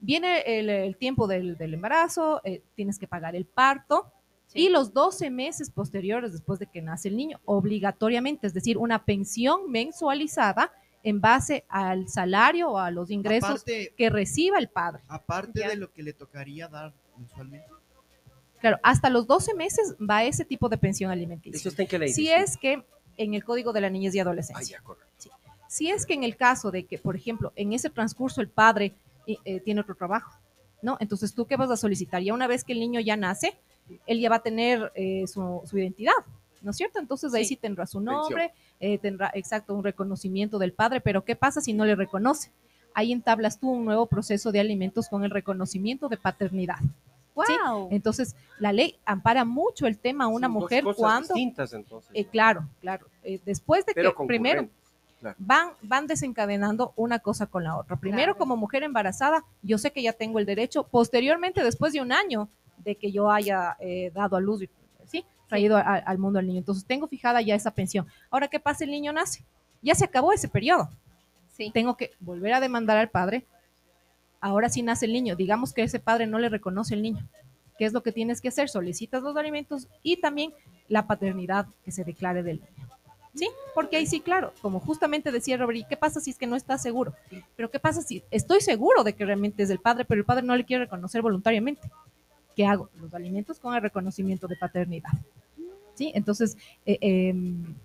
Viene 0.00 0.40
el, 0.58 0.68
el 0.68 0.96
tiempo 0.96 1.26
del, 1.28 1.56
del 1.56 1.74
embarazo, 1.74 2.40
eh, 2.44 2.62
tienes 2.74 2.98
que 2.98 3.06
pagar 3.06 3.36
el 3.36 3.44
parto, 3.46 4.10
y 4.52 4.68
los 4.68 4.92
12 4.92 5.30
meses 5.30 5.70
posteriores 5.70 6.32
después 6.32 6.58
de 6.58 6.66
que 6.66 6.82
nace 6.82 7.08
el 7.08 7.16
niño, 7.16 7.40
obligatoriamente, 7.44 8.46
es 8.46 8.54
decir, 8.54 8.76
una 8.78 9.04
pensión 9.04 9.70
mensualizada 9.70 10.72
en 11.02 11.20
base 11.20 11.64
al 11.68 12.08
salario 12.08 12.70
o 12.70 12.78
a 12.78 12.90
los 12.90 13.10
ingresos 13.10 13.50
Aparte, 13.62 13.92
que 13.96 14.10
reciba 14.10 14.58
el 14.58 14.68
padre. 14.68 15.02
aparte 15.08 15.60
Ya. 15.60 15.68
de 15.68 15.76
lo 15.76 15.92
que 15.92 16.02
le 16.02 16.12
tocaría 16.12 16.66
dar 16.68 16.92
mensualmente. 17.18 17.66
Claro, 18.64 18.80
hasta 18.82 19.10
los 19.10 19.26
12 19.26 19.52
meses 19.52 19.94
va 20.00 20.24
ese 20.24 20.42
tipo 20.46 20.70
de 20.70 20.78
pensión 20.78 21.10
alimenticia. 21.10 21.58
¿Eso 21.58 21.68
está 21.68 21.82
en 21.82 21.88
qué 21.88 21.98
ley? 21.98 22.08
Si 22.14 22.30
es 22.30 22.56
que 22.56 22.82
en 23.18 23.34
el 23.34 23.44
Código 23.44 23.74
de 23.74 23.82
la 23.82 23.90
Niñez 23.90 24.14
y 24.14 24.20
Ah, 24.20 24.22
Adolescencia, 24.22 24.78
ya, 24.78 24.82
correcto. 24.82 25.28
si 25.68 25.90
es 25.90 26.06
que 26.06 26.14
en 26.14 26.24
el 26.24 26.34
caso 26.34 26.70
de 26.70 26.84
que, 26.86 26.96
por 26.96 27.14
ejemplo, 27.14 27.52
en 27.56 27.74
ese 27.74 27.90
transcurso 27.90 28.40
el 28.40 28.48
padre 28.48 28.94
eh, 29.26 29.36
eh, 29.44 29.60
tiene 29.60 29.82
otro 29.82 29.94
trabajo, 29.94 30.32
¿no? 30.80 30.96
Entonces, 30.98 31.34
¿tú 31.34 31.44
qué 31.44 31.56
vas 31.56 31.70
a 31.70 31.76
solicitar? 31.76 32.22
Ya 32.22 32.32
una 32.32 32.46
vez 32.46 32.64
que 32.64 32.72
el 32.72 32.80
niño 32.80 33.00
ya 33.00 33.18
nace, 33.18 33.54
él 34.06 34.18
ya 34.18 34.30
va 34.30 34.36
a 34.36 34.42
tener 34.42 34.90
eh, 34.94 35.26
su, 35.26 35.60
su 35.66 35.76
identidad, 35.76 36.14
¿no 36.62 36.70
es 36.70 36.76
cierto? 36.78 36.98
Entonces, 37.00 37.34
ahí 37.34 37.44
sí, 37.44 37.56
Sí. 37.56 37.56
tendrá 37.56 37.86
su 37.86 38.00
nombre, 38.00 38.54
eh, 38.80 38.96
tendrá, 38.96 39.30
exacto, 39.34 39.74
un 39.74 39.84
reconocimiento 39.84 40.58
del 40.58 40.72
padre, 40.72 41.02
pero 41.02 41.22
¿qué 41.22 41.36
pasa 41.36 41.60
si 41.60 41.74
no 41.74 41.84
le 41.84 41.96
reconoce? 41.96 42.50
Ahí 42.94 43.12
entablas 43.12 43.60
tú 43.60 43.70
un 43.70 43.84
nuevo 43.84 44.06
proceso 44.06 44.52
de 44.52 44.60
alimentos 44.60 45.10
con 45.10 45.22
el 45.22 45.30
reconocimiento 45.30 46.08
de 46.08 46.16
paternidad. 46.16 46.78
¿Sí? 47.46 47.52
Wow. 47.66 47.88
Entonces, 47.90 48.36
la 48.58 48.72
ley 48.72 48.98
ampara 49.04 49.44
mucho 49.44 49.86
el 49.86 49.98
tema 49.98 50.24
a 50.24 50.28
una 50.28 50.46
Son 50.46 50.54
dos 50.54 50.62
mujer 50.62 50.84
cosas 50.84 50.98
cuando... 50.98 51.34
distintas, 51.34 51.72
entonces. 51.72 52.10
Eh, 52.14 52.24
claro, 52.26 52.68
claro. 52.80 53.06
Eh, 53.22 53.40
después 53.44 53.84
de 53.86 53.92
pero 53.94 54.14
que 54.14 54.24
primero. 54.26 54.68
Claro. 55.20 55.36
van, 55.38 55.70
van 55.80 56.06
desencadenando 56.06 56.92
una 56.96 57.18
cosa 57.18 57.46
con 57.46 57.64
la 57.64 57.76
otra. 57.78 57.96
Primero, 57.96 58.32
Claro. 58.34 58.38
como 58.38 58.56
mujer 58.58 58.82
embarazada, 58.82 59.42
yo 59.62 59.78
sé 59.78 59.90
que 59.90 60.02
ya 60.02 60.12
tengo 60.12 60.38
el 60.38 60.44
derecho, 60.44 60.84
posteriormente, 60.84 61.64
después 61.64 61.94
de 61.94 62.02
un 62.02 62.12
año 62.12 62.48
de 62.78 62.94
que 62.96 63.10
yo 63.10 63.30
haya 63.30 63.74
eh, 63.80 64.10
dado 64.14 64.36
a 64.36 64.40
luz, 64.40 64.64
¿sí? 65.06 65.24
traído 65.48 65.76
a- 65.78 65.80
al 65.82 66.18
mundo 66.18 66.38
al 66.38 66.46
niño. 66.46 66.58
Entonces, 66.58 66.84
tengo 66.84 67.06
fijada 67.06 67.40
ya 67.40 67.54
esa 67.54 67.70
pensión. 67.70 68.06
Ahora, 68.30 68.48
¿qué 68.48 68.60
pasa? 68.60 68.84
El 68.84 68.90
niño 68.90 69.12
nace. 69.14 69.44
Ya 69.80 69.94
se 69.94 70.04
acabó 70.04 70.32
ese 70.32 70.48
periodo. 70.48 70.90
Sí. 71.56 71.70
Tengo 71.72 71.96
que 71.96 72.10
volver 72.20 72.52
a 72.52 72.60
demandar 72.60 72.98
al 72.98 73.08
padre. 73.08 73.46
Ahora 74.44 74.68
sí 74.68 74.82
nace 74.82 75.06
el 75.06 75.14
niño. 75.14 75.36
Digamos 75.36 75.72
que 75.72 75.82
ese 75.82 76.00
padre 76.00 76.26
no 76.26 76.38
le 76.38 76.50
reconoce 76.50 76.92
el 76.92 77.00
niño. 77.00 77.26
¿Qué 77.78 77.86
es 77.86 77.94
lo 77.94 78.02
que 78.02 78.12
tienes 78.12 78.42
que 78.42 78.48
hacer? 78.48 78.68
Solicitas 78.68 79.22
los 79.22 79.34
alimentos 79.38 79.88
y 80.02 80.18
también 80.18 80.52
la 80.86 81.06
paternidad 81.06 81.66
que 81.82 81.90
se 81.90 82.04
declare 82.04 82.42
del 82.42 82.60
niño. 82.60 82.88
¿Sí? 83.34 83.48
Porque 83.74 83.96
ahí 83.96 84.06
sí, 84.06 84.20
claro, 84.20 84.52
como 84.60 84.80
justamente 84.80 85.32
decía 85.32 85.56
Robert, 85.56 85.78
¿y 85.78 85.84
qué 85.86 85.96
pasa 85.96 86.20
si 86.20 86.28
es 86.28 86.36
que 86.36 86.46
no 86.46 86.56
está 86.56 86.76
seguro? 86.76 87.14
Pero 87.56 87.70
¿qué 87.70 87.80
pasa 87.80 88.02
si 88.02 88.22
estoy 88.30 88.60
seguro 88.60 89.02
de 89.02 89.14
que 89.14 89.24
realmente 89.24 89.62
es 89.62 89.70
del 89.70 89.78
padre, 89.78 90.04
pero 90.04 90.18
el 90.18 90.26
padre 90.26 90.42
no 90.42 90.54
le 90.54 90.66
quiere 90.66 90.84
reconocer 90.84 91.22
voluntariamente? 91.22 91.90
¿Qué 92.54 92.66
hago? 92.66 92.90
Los 93.00 93.14
alimentos 93.14 93.58
con 93.58 93.74
el 93.74 93.80
reconocimiento 93.80 94.46
de 94.46 94.56
paternidad. 94.56 95.12
¿Sí? 95.94 96.12
Entonces, 96.14 96.58
eh, 96.84 96.98
eh, 97.00 97.34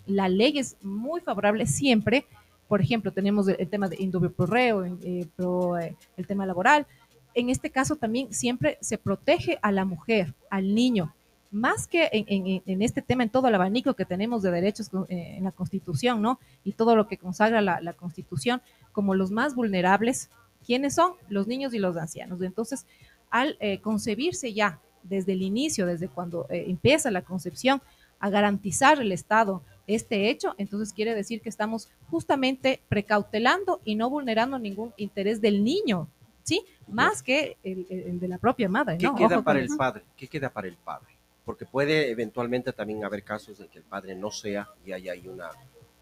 la 0.07 0.27
ley 0.27 0.59
es 0.59 0.75
muy 0.81 1.21
favorable 1.21 1.65
siempre. 1.65 2.25
Por 2.69 2.81
ejemplo, 2.81 3.12
tenemos 3.12 3.48
el, 3.48 3.68
tema 3.68 3.89
de 3.89 3.95
indubio 4.00 4.31
pro 4.31 4.45
reo, 4.45 4.86
eh, 4.86 4.95
eh, 5.04 5.95
el 6.16 6.27
tema 6.27 6.45
laboral. 6.45 6.86
En 7.33 7.50
este 7.50 7.71
caso 7.71 7.95
también 7.95 8.31
siempre 8.31 8.77
se 8.80 9.00
protege 9.00 9.57
a 9.63 9.71
la 9.71 9.86
mujer, 9.86 10.36
al 10.51 10.75
niño, 10.75 11.16
más 11.50 11.88
que 11.88 12.10
en, 12.12 12.81
este 12.83 13.01
tema, 13.01 13.24
en 13.24 13.31
todo 13.31 13.48
el 13.48 13.56
abanico 13.56 13.95
que 13.95 14.06
tenemos 14.06 14.44
de 14.44 14.51
derechos 14.51 14.92
eh, 15.10 15.38
en 15.38 15.45
la 15.45 15.51
Constitución, 15.51 16.21
¿no? 16.21 16.39
Y 16.63 16.74
todo 16.74 16.95
lo 16.95 17.07
que 17.07 17.18
consagra 17.18 17.60
la, 17.60 17.94
Constitución, 17.94 18.62
como 18.92 19.16
los 19.16 19.31
más 19.31 19.56
vulnerables, 19.56 20.30
¿quiénes 20.63 20.94
son? 20.94 21.13
Los 21.27 21.48
niños 21.48 21.74
y 21.74 21.80
los 21.80 21.98
ancianos. 21.98 22.39
Entonces, 22.44 22.86
al 23.31 23.57
concebirse 23.81 24.54
ya 24.54 24.80
desde 25.01 25.33
el 25.33 25.42
inicio, 25.42 25.88
desde 25.88 26.07
cuando 26.07 26.45
empieza 26.50 27.10
la 27.10 27.24
concepción, 27.24 27.81
a 28.19 28.30
garantizar 28.30 29.01
el 29.01 29.12
Estado 29.12 29.63
este 29.89 30.30
hecho, 30.30 30.53
entonces 30.57 30.94
quiere 30.94 31.15
decir 31.15 31.41
que 31.41 31.50
estamos 31.50 31.89
justamente 32.12 32.81
precautelando 32.89 33.81
y 33.83 33.95
no 33.95 34.09
vulnerando 34.09 34.59
ningún 34.59 34.94
interés 34.97 35.41
del 35.41 35.63
niño, 35.63 36.07
¿sí? 36.44 36.63
Más 36.88 37.24
que 37.24 37.57
el, 37.63 38.19
de 38.19 38.27
la 38.27 38.38
propia 38.38 38.69
madre, 38.69 38.97
¿Qué 38.97 39.07
¿no? 39.07 39.15
queda 39.15 39.38
Ojo 39.38 39.44
para 39.44 39.59
el 39.59 39.65
eso. 39.65 39.77
padre? 39.77 40.03
¿Qué 40.15 40.27
queda 40.27 40.50
para 40.50 40.68
el 40.68 40.75
padre? 40.75 41.07
Porque 41.44 41.65
puede 41.65 42.12
eventualmente 42.12 42.71
también 42.71 43.03
haber 43.03 43.24
casos 43.24 43.57
de 43.57 43.68
que 43.68 43.80
el 43.80 43.83
padre 43.83 44.13
no 44.13 44.30
sea 44.30 44.69
y 44.86 44.91
haya 44.91 45.13
ahí 45.13 45.27
una, 45.27 45.50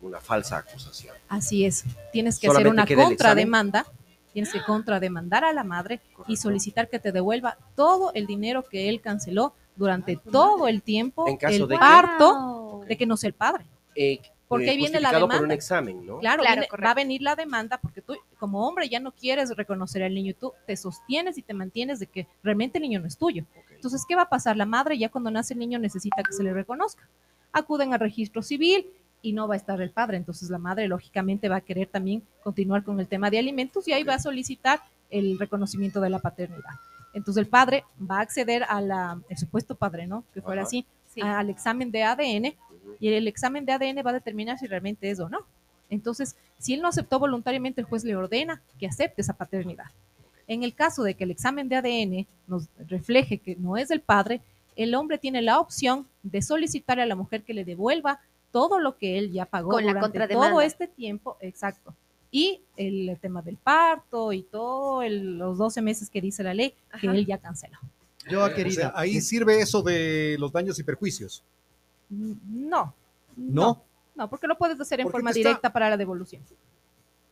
una 0.01 0.19
falsa 0.19 0.57
acusación. 0.57 1.16
Así 1.30 1.66
es. 1.66 1.86
Tienes 2.12 2.40
que 2.40 2.48
Solamente 2.48 2.69
hacer 2.69 2.74
una 2.74 2.86
queda 2.86 3.04
contrademanda, 3.06 3.86
tienes 4.33 4.51
que 4.51 4.62
contrademandar 4.63 5.45
a 5.45 5.54
la 5.54 5.63
madre 5.63 6.01
y 6.28 6.36
solicitar 6.36 6.90
que 6.90 7.00
te 7.00 7.13
devuelva 7.13 7.57
todo 7.75 8.12
el 8.13 8.28
dinero 8.28 8.63
que 8.63 8.90
él 8.90 9.00
canceló 9.00 9.54
durante 9.78 10.18
todo 10.18 10.68
el 10.68 10.81
tiempo, 10.81 11.28
En 11.28 11.38
caso 11.38 11.64
el 11.64 11.68
de 11.69 11.78
parto, 11.78 12.83
de 12.88 12.97
que 12.97 13.06
no 13.06 13.16
sea 13.16 13.30
el 13.30 13.33
padre. 13.33 13.66
Eh, 13.99 14.19
Porque 14.47 14.68
eh, 14.68 14.69
ahí 14.69 14.77
viene 14.77 14.99
la 15.01 15.09
justificado 15.09 15.27
por 15.27 15.35
un 15.35 15.42
demanda. 15.42 15.56
examen, 15.56 16.06
¿no? 16.06 16.19
Claro, 16.19 16.44
Claro, 16.44 16.61
viene- 16.69 16.83
va 16.85 16.92
a 16.92 16.94
venir 16.94 17.21
la 17.21 17.35
demanda 17.35 17.77
porque 17.80 18.01
tú 18.01 18.16
como 18.39 18.66
hombre 18.68 18.87
ya 18.87 18.99
no 18.99 19.11
quieres 19.11 19.49
reconocer 19.57 20.04
al 20.04 20.13
niño 20.13 20.31
y 20.31 20.33
tú 20.35 20.54
te 20.66 20.77
sostienes 20.77 21.37
y 21.37 21.42
te 21.42 21.54
mantienes 21.54 21.99
de 21.99 22.07
que 22.07 22.27
realmente 22.44 22.77
el 22.77 22.83
niño 22.83 22.99
no 23.01 23.07
es 23.07 23.18
tuyo. 23.18 23.44
Entonces, 23.71 24.06
¿qué 24.07 24.16
va 24.16 24.21
a 24.23 24.30
pasar? 24.30 24.56
La 24.56 24.66
madre 24.66 24.97
ya 24.97 25.09
cuando 25.09 25.31
nace 25.31 25.54
el 25.54 25.59
niño 25.59 25.80
necesita 25.80 26.23
que 26.23 26.31
se 26.33 26.44
le 26.44 26.54
reconozca. 26.54 27.07
Acuden 27.51 27.94
al 27.94 27.99
registro 27.99 28.42
civil 28.42 28.87
y 29.21 29.33
no 29.33 29.47
va 29.47 29.56
a 29.56 29.57
estar 29.57 29.81
el 29.81 29.89
padre. 29.92 30.18
Entonces, 30.18 30.49
la 30.49 30.59
madre 30.59 30.87
lógicamente 30.87 31.49
va 31.49 31.57
a 31.57 31.61
querer 31.61 31.87
también 31.87 32.23
continuar 32.44 32.83
con 32.83 32.99
el 32.99 33.07
tema 33.07 33.30
de 33.30 33.39
alimentos 33.39 33.87
y 33.87 33.94
ahí 33.94 34.04
va 34.04 34.13
a 34.16 34.19
solicitar 34.19 34.80
el 35.09 35.37
reconocimiento 35.39 35.99
de 36.01 36.09
la 36.09 36.19
paternidad. 36.19 36.75
Entonces, 37.13 37.42
el 37.42 37.47
padre 37.49 37.83
va 37.99 38.19
a 38.19 38.21
acceder 38.21 38.63
al 38.69 39.23
supuesto 39.35 39.75
padre, 39.75 40.06
¿no? 40.07 40.23
Que 40.33 40.42
fuera 40.42 40.61
Ajá. 40.61 40.68
así, 40.68 40.85
Sí. 41.13 41.21
al 41.21 41.49
examen 41.49 41.89
de 41.89 42.04
ADN. 42.04 42.56
Y 42.99 43.09
el 43.13 43.27
examen 43.27 43.66
de 43.66 43.73
ADN 43.73 44.06
va 44.06 44.11
a 44.11 44.13
determinar 44.13 44.57
si 44.57 44.68
realmente 44.68 45.09
es 45.09 45.19
o 45.19 45.30
no. 45.30 45.39
Entonces, 45.89 46.35
si 46.59 46.73
él 46.73 46.81
no 46.81 46.87
aceptó 46.87 47.19
voluntariamente, 47.19 47.81
el 47.81 47.87
juez 47.87 48.04
le 48.04 48.16
ordena 48.16 48.61
que 48.80 48.87
acepte 48.87 49.21
esa 49.21 49.33
paternidad. 49.33 49.85
En 50.47 50.63
el 50.63 50.73
caso 50.73 51.04
de 51.04 51.13
que 51.13 51.23
el 51.23 51.31
examen 51.31 51.69
de 51.69 51.75
ADN 51.75 52.27
nos 52.47 52.68
refleje 52.87 53.37
que 53.37 53.56
no 53.56 53.77
es 53.77 53.89
del 53.89 54.01
padre, 54.01 54.42
el 54.75 54.95
hombre 54.95 55.18
tiene 55.18 55.42
la 55.42 55.59
opción 55.59 56.07
de 56.23 56.42
solicitar 56.42 56.99
a 56.99 57.06
la 57.06 57.16
mujer 57.16 57.44
que 57.44 57.54
le 57.54 57.66
devuelva 57.66 58.19
todo 58.51 58.80
lo 58.80 58.97
que 58.97 59.18
él 59.18 59.31
ya 59.31 59.45
pagó 59.45 59.71
Con 59.71 59.83
durante 59.83 60.27
todo 60.27 60.61
este 60.61 60.87
tiempo, 60.87 61.37
exacto. 61.42 61.94
Y 62.31 62.61
el 62.75 63.18
tema 63.21 63.42
del 63.42 63.57
parto 63.57 64.33
y 64.33 64.44
todos 64.44 65.06
los 65.09 65.57
12 65.57 65.81
meses 65.81 66.09
que 66.09 66.21
dice 66.21 66.44
la 66.44 66.54
ley, 66.54 66.73
que 66.99 67.07
él 67.07 67.25
ya 67.25 67.37
canceló. 67.37 67.77
Yo, 68.30 68.45
O 68.45 68.54
querida, 68.54 68.73
sea, 68.73 68.94
ahí 68.95 69.21
sirve 69.21 69.61
eso 69.61 69.81
de 69.81 70.35
los 70.39 70.51
daños 70.51 70.77
y 70.80 70.83
perjuicios. 70.83 71.44
No. 72.09 72.94
¿No? 73.35 73.83
No, 74.16 74.30
porque 74.30 74.47
lo 74.47 74.57
puedes 74.57 74.80
hacer 74.80 74.99
en 74.99 75.06
Porque 75.06 75.14
forma 75.14 75.30
está- 75.31 75.37
directa 75.37 75.71
para 75.73 75.90
la 75.90 75.97
devolución. 75.97 76.42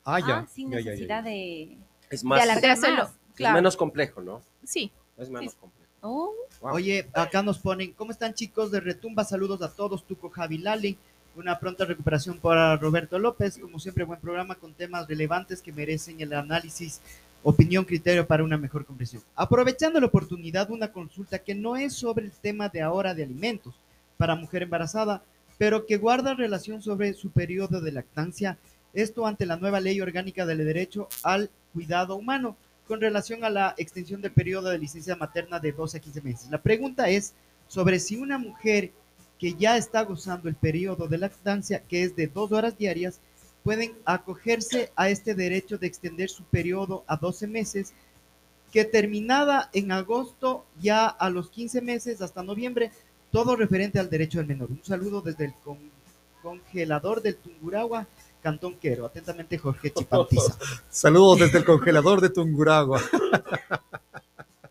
Ah, 0.04 0.20
ya. 0.20 0.38
Ah, 0.40 0.48
sin 0.48 0.70
ya, 0.72 0.78
ya, 0.78 0.84
ya, 0.84 0.92
necesidad 0.92 1.24
ya. 1.24 1.30
de, 1.30 1.78
Es 2.12 2.22
de 2.22 2.28
más, 2.28 2.42
alargárselo. 2.42 3.04
es 3.38 3.52
menos 3.54 3.76
complejo, 3.76 4.22
¿no? 4.22 4.42
Sí. 4.64 4.92
Es 5.18 5.30
menos 5.30 5.54
Sí. 5.54 5.58
complejo. 5.60 5.86
Oh, 6.02 6.32
Wow. 6.62 6.74
Oye, 6.76 7.10
acá 7.14 7.42
nos 7.42 7.58
ponen, 7.60 7.92
¿cómo 7.94 8.12
están 8.12 8.34
chicos 8.36 8.70
de 8.72 8.80
Retumba? 8.80 9.24
Saludos 9.24 9.62
a 9.64 9.72
todos, 9.74 10.04
Tuco 10.06 10.30
Javi 10.30 10.60
Lali. 10.60 10.98
Una 11.36 11.60
pronta 11.60 11.84
recuperación 11.84 12.38
para 12.38 12.78
Roberto 12.78 13.18
López. 13.20 13.58
Como 13.58 13.80
siempre, 13.80 14.04
buen 14.06 14.20
programa 14.20 14.56
con 14.56 14.74
temas 14.74 15.08
relevantes 15.08 15.62
que 15.62 15.74
merecen 15.74 16.22
el 16.22 16.32
análisis, 16.34 17.02
opinión, 17.44 17.84
criterio 17.84 18.26
para 18.26 18.44
una 18.44 18.58
mejor 18.58 18.86
comprensión. 18.86 19.22
Aprovechando 19.36 20.00
la 20.00 20.06
oportunidad, 20.06 20.70
una 20.70 20.92
consulta 20.92 21.40
que 21.40 21.54
no 21.56 21.76
es 21.76 21.94
sobre 21.94 22.26
el 22.26 22.32
tema 22.32 22.70
de 22.70 22.82
ahora 22.82 23.14
de 23.14 23.24
alimentos 23.24 23.74
para 24.18 24.36
mujer 24.36 24.64
embarazada, 24.64 25.24
pero 25.58 25.86
que 25.86 25.98
guarda 25.98 26.34
relación 26.34 26.82
sobre 26.82 27.14
su 27.14 27.32
periodo 27.32 27.82
de 27.82 27.92
lactancia. 27.92 28.58
Esto 28.94 29.26
ante 29.26 29.46
la 29.46 29.58
nueva 29.58 29.80
ley 29.80 30.00
orgánica 30.02 30.46
del 30.46 30.60
derecho 30.60 31.08
al 31.24 31.50
cuidado 31.74 32.16
humano 32.16 32.56
con 32.88 33.02
relación 33.02 33.44
a 33.44 33.50
la 33.50 33.74
extensión 33.78 34.22
del 34.22 34.32
periodo 34.32 34.70
de 34.70 34.78
licencia 34.78 35.16
materna 35.16 35.60
de 35.60 35.72
12 35.72 35.98
a 35.98 36.02
15 36.02 36.22
meses. 36.22 36.52
La 36.52 36.62
pregunta 36.62 37.10
es 37.10 37.34
sobre 37.68 38.00
si 38.00 38.16
una 38.16 38.38
mujer 38.38 38.92
que 39.40 39.54
ya 39.54 39.78
está 39.78 40.04
gozando 40.04 40.48
el 40.48 40.56
periodo 40.56 41.08
de 41.08 41.18
lactancia, 41.18 41.82
que 41.82 42.04
es 42.04 42.16
de 42.16 42.28
dos 42.28 42.52
horas 42.52 42.78
diarias, 42.78 43.20
pueden 43.64 43.94
acogerse 44.06 44.92
a 44.96 45.10
este 45.10 45.34
derecho 45.34 45.78
de 45.78 45.88
extender 45.88 46.30
su 46.30 46.44
periodo 46.44 47.04
a 47.08 47.18
12 47.18 47.48
meses, 47.48 47.94
que 48.72 48.86
terminada 48.86 49.70
en 49.74 49.92
agosto, 49.92 50.66
ya 50.80 51.08
a 51.08 51.30
los 51.30 51.50
15 51.50 51.82
meses 51.82 52.22
hasta 52.22 52.44
noviembre, 52.44 52.92
todo 53.36 53.58
referente 53.58 54.00
al 54.00 54.10
derecho 54.10 54.38
del 54.38 54.48
menor. 54.48 54.72
Un 54.72 54.82
saludo 54.82 55.20
desde 55.20 55.44
el 55.44 55.54
con- 55.56 55.78
congelador 56.42 57.22
del 57.22 57.36
Tunguragua, 57.36 58.08
Cantón 58.42 58.76
Quero. 58.76 59.06
Atentamente, 59.06 59.58
Jorge 59.58 59.92
Chipantiza. 59.92 60.58
Saludos 60.90 61.40
desde 61.40 61.58
el 61.58 61.66
congelador 61.66 62.22
de 62.22 62.30
Tunguragua. 62.30 63.02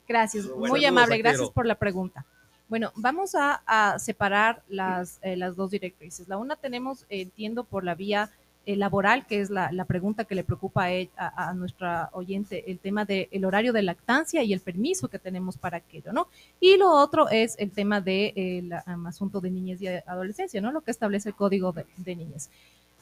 Gracias, 0.09 0.47
Bueno, 0.47 0.59
muy 0.61 0.81
saludos, 0.81 0.89
amable, 0.89 1.19
gracias 1.19 1.51
por 1.51 1.67
la 1.67 1.75
pregunta. 1.75 2.25
Bueno, 2.71 2.91
vamos 2.97 3.35
a, 3.35 3.63
a 3.67 3.99
separar 3.99 4.63
las, 4.69 5.19
eh, 5.21 5.37
las 5.37 5.57
dos 5.57 5.71
directrices. 5.71 6.27
La 6.27 6.39
una 6.39 6.57
tenemos, 6.57 7.03
eh, 7.11 7.21
entiendo, 7.21 7.65
por 7.65 7.85
la 7.85 7.95
vía 7.95 8.31
eh, 8.67 8.77
laboral, 8.77 9.27
que 9.27 9.41
es 9.41 9.51
la, 9.51 9.85
pregunta 9.85 10.25
que 10.25 10.35
le 10.35 10.45
preocupa 10.45 10.87
a, 11.17 11.53
nuestra 11.55 12.09
oyente, 12.13 12.71
el 12.71 12.79
tema 12.79 13.05
del 13.05 13.45
horario 13.45 13.73
de 13.73 13.83
lactancia 13.83 14.43
y 14.43 14.53
el 14.53 14.61
permiso 14.61 15.09
que 15.09 15.19
tenemos 15.19 15.59
para 15.59 15.77
aquello, 15.77 16.13
¿no? 16.13 16.29
Y 16.61 16.77
lo 16.77 16.91
otro 16.91 17.29
es 17.29 17.57
el 17.59 17.71
tema 17.71 18.01
del 18.01 18.73
asunto 19.07 19.41
de 19.41 19.51
niñez 19.51 19.83
y 19.83 19.89
adolescencia, 19.89 20.61
¿no? 20.61 20.73
Lo 20.73 20.81
que 20.81 20.91
establece 20.91 21.29
el 21.29 21.35
Código 21.35 21.73
de, 21.73 22.17
Niñez. 22.17 22.49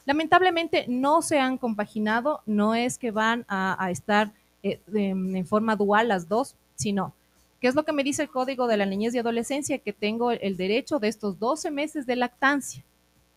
Lamentablemente 0.05 0.85
no 0.87 1.21
se 1.21 1.39
han 1.39 1.57
compaginado, 1.57 2.41
no 2.45 2.75
es 2.75 2.97
que 2.97 3.11
van 3.11 3.45
a, 3.47 3.89
estar 3.89 4.31
eh, 4.63 4.79
de- 4.87 5.09
en 5.09 5.47
forma 5.47 5.75
dual 5.75 6.09
las 6.09 6.27
dos, 6.27 6.55
sino, 6.75 7.13
¿qué 7.61 7.67
es 7.67 7.75
lo 7.75 7.83
que 7.83 7.93
me 7.93 8.03
dice 8.03 8.23
el 8.23 8.29
Código 8.29 8.67
de 8.67 8.77
la 8.77 8.85
Niñez 8.85 9.15
y 9.15 9.19
Adolescencia? 9.19 9.77
Que 9.77 9.93
tengo 9.93 10.31
el 10.31 10.57
derecho 10.57 10.99
de 10.99 11.07
estos 11.07 11.39
12 11.39 11.71
meses 11.71 12.05
de 12.05 12.17
lactancia, 12.17 12.83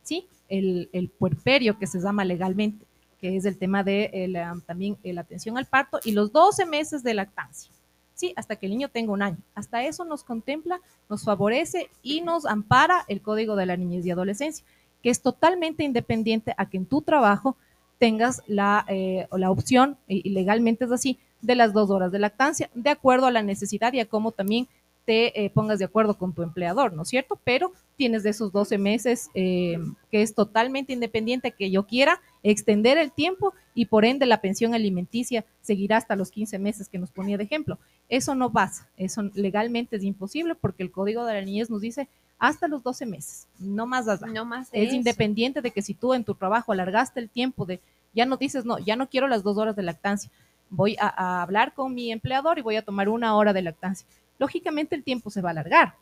¿sí? 0.02 0.26
El, 0.48 1.10
puerperio 1.18 1.78
que 1.78 1.86
se 1.86 2.00
llama 2.00 2.24
legalmente, 2.24 2.84
que 3.20 3.36
es 3.36 3.44
el 3.44 3.58
tema 3.58 3.82
de 3.82 4.10
eh, 4.12 4.44
también 4.66 4.96
eh, 5.02 5.12
la 5.12 5.22
atención 5.22 5.58
al 5.58 5.66
parto 5.66 5.98
y 6.04 6.12
los 6.12 6.32
12 6.32 6.66
meses 6.66 7.02
de 7.02 7.14
lactancia. 7.14 7.70
Sí, 8.14 8.32
hasta 8.36 8.56
que 8.56 8.66
el 8.66 8.72
niño 8.72 8.88
tenga 8.88 9.12
un 9.12 9.22
año. 9.22 9.38
Hasta 9.54 9.84
eso 9.84 10.04
nos 10.04 10.24
contempla, 10.24 10.80
nos 11.10 11.24
favorece 11.24 11.90
y 12.02 12.22
nos 12.22 12.46
ampara 12.46 13.04
el 13.08 13.20
Código 13.20 13.56
de 13.56 13.66
la 13.66 13.76
Niñez 13.76 14.06
y 14.06 14.10
Adolescencia 14.10 14.64
que 15.06 15.10
es 15.10 15.22
totalmente 15.22 15.84
independiente 15.84 16.52
a 16.56 16.68
que 16.68 16.78
en 16.78 16.84
tu 16.84 17.00
trabajo 17.00 17.56
tengas 17.96 18.42
la, 18.48 18.84
eh, 18.88 19.28
la 19.30 19.52
opción, 19.52 19.96
y 20.08 20.30
legalmente 20.30 20.84
es 20.84 20.90
así, 20.90 21.20
de 21.42 21.54
las 21.54 21.72
dos 21.72 21.90
horas 21.90 22.10
de 22.10 22.18
lactancia, 22.18 22.70
de 22.74 22.90
acuerdo 22.90 23.26
a 23.26 23.30
la 23.30 23.42
necesidad 23.42 23.92
y 23.92 24.00
a 24.00 24.08
cómo 24.08 24.32
también 24.32 24.66
te 25.04 25.44
eh, 25.44 25.50
pongas 25.50 25.78
de 25.78 25.84
acuerdo 25.84 26.18
con 26.18 26.32
tu 26.32 26.42
empleador, 26.42 26.92
¿no 26.92 27.02
es 27.02 27.08
cierto? 27.08 27.38
Pero 27.44 27.72
tienes 27.96 28.22
de 28.22 28.30
esos 28.30 28.52
12 28.52 28.78
meses 28.78 29.30
eh, 29.34 29.78
que 30.10 30.22
es 30.22 30.34
totalmente 30.34 30.92
independiente 30.92 31.52
que 31.52 31.70
yo 31.70 31.86
quiera 31.86 32.20
extender 32.42 32.98
el 32.98 33.10
tiempo 33.10 33.54
y 33.74 33.86
por 33.86 34.04
ende 34.04 34.26
la 34.26 34.40
pensión 34.40 34.74
alimenticia 34.74 35.44
seguirá 35.62 35.96
hasta 35.96 36.14
los 36.16 36.30
15 36.30 36.58
meses 36.58 36.88
que 36.88 36.98
nos 36.98 37.10
ponía 37.10 37.36
de 37.38 37.44
ejemplo. 37.44 37.78
Eso 38.08 38.34
no 38.34 38.52
pasa, 38.52 38.88
eso 38.96 39.22
legalmente 39.34 39.96
es 39.96 40.04
imposible 40.04 40.54
porque 40.54 40.82
el 40.82 40.92
Código 40.92 41.24
de 41.24 41.34
la 41.34 41.42
Niñez 41.42 41.70
nos 41.70 41.80
dice 41.80 42.08
hasta 42.38 42.68
los 42.68 42.82
12 42.82 43.06
meses, 43.06 43.46
no 43.58 43.86
más 43.86 44.06
allá 44.08 44.26
No 44.26 44.44
más 44.44 44.68
es 44.72 44.88
eso. 44.88 44.96
independiente 44.96 45.62
de 45.62 45.70
que 45.70 45.80
si 45.82 45.94
tú 45.94 46.12
en 46.12 46.22
tu 46.22 46.34
trabajo 46.34 46.70
alargaste 46.70 47.18
el 47.18 47.30
tiempo 47.30 47.64
de, 47.64 47.80
ya 48.14 48.26
no 48.26 48.36
dices, 48.36 48.64
no, 48.66 48.78
ya 48.78 48.94
no 48.94 49.08
quiero 49.08 49.26
las 49.26 49.42
dos 49.42 49.56
horas 49.56 49.74
de 49.74 49.82
lactancia, 49.82 50.30
voy 50.68 50.96
a, 51.00 51.08
a 51.08 51.42
hablar 51.42 51.72
con 51.72 51.94
mi 51.94 52.12
empleador 52.12 52.58
y 52.58 52.62
voy 52.62 52.76
a 52.76 52.82
tomar 52.84 53.08
una 53.08 53.34
hora 53.36 53.52
de 53.54 53.62
lactancia. 53.62 54.06
Lógicamente 54.38 54.94
el 54.94 55.02
tiempo 55.02 55.30
se 55.30 55.40
va 55.40 55.48
a 55.48 55.52
alargar, 55.52 55.94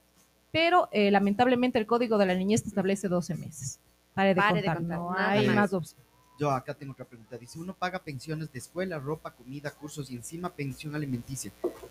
pero 0.55 0.89
eh, 0.93 1.11
lamentablemente 1.11 1.81
el 1.81 1.87
Código 1.87 2.17
de 2.17 2.27
la 2.27 2.35
Niñez 2.35 2.65
establece 2.65 3.09
12 3.09 3.35
meses. 3.35 3.81
Pare 4.15 4.29
de 4.29 4.35
Pare 4.37 4.63
de 4.63 4.67
contar, 4.69 4.77
contar, 4.79 4.99
no 4.99 5.11
nada 5.13 5.31
hay 5.33 5.47
más. 5.49 5.57
más 5.57 5.73
opción. 5.75 6.01
Yo 6.39 6.51
acá 6.53 6.75
tengo 6.75 6.93
otra 6.93 7.05
pregunta. 7.05 7.37
Dice, 7.37 7.59
uno 7.59 7.75
paga 7.75 7.99
pensiones 7.99 8.53
de 8.53 8.59
escuela, 8.61 8.99
ropa, 9.01 9.33
comida, 9.33 9.71
cursos 9.73 10.11
y 10.11 10.15
encima 10.15 10.49
pensión 10.51 10.95
alimenticia. 10.95 11.51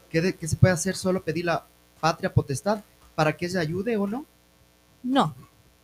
¿Qué, 0.09 0.21
de- 0.21 0.33
qué 0.35 0.47
se 0.47 0.55
puede 0.55 0.73
hacer? 0.73 0.95
¿Solo 0.95 1.21
pedir 1.23 1.43
la 1.45 1.65
patria 1.99 2.33
potestad 2.33 2.81
para 3.15 3.35
que 3.35 3.49
se 3.49 3.59
ayude 3.59 3.97
o 3.97 4.07
no? 4.07 4.25
No, 5.03 5.35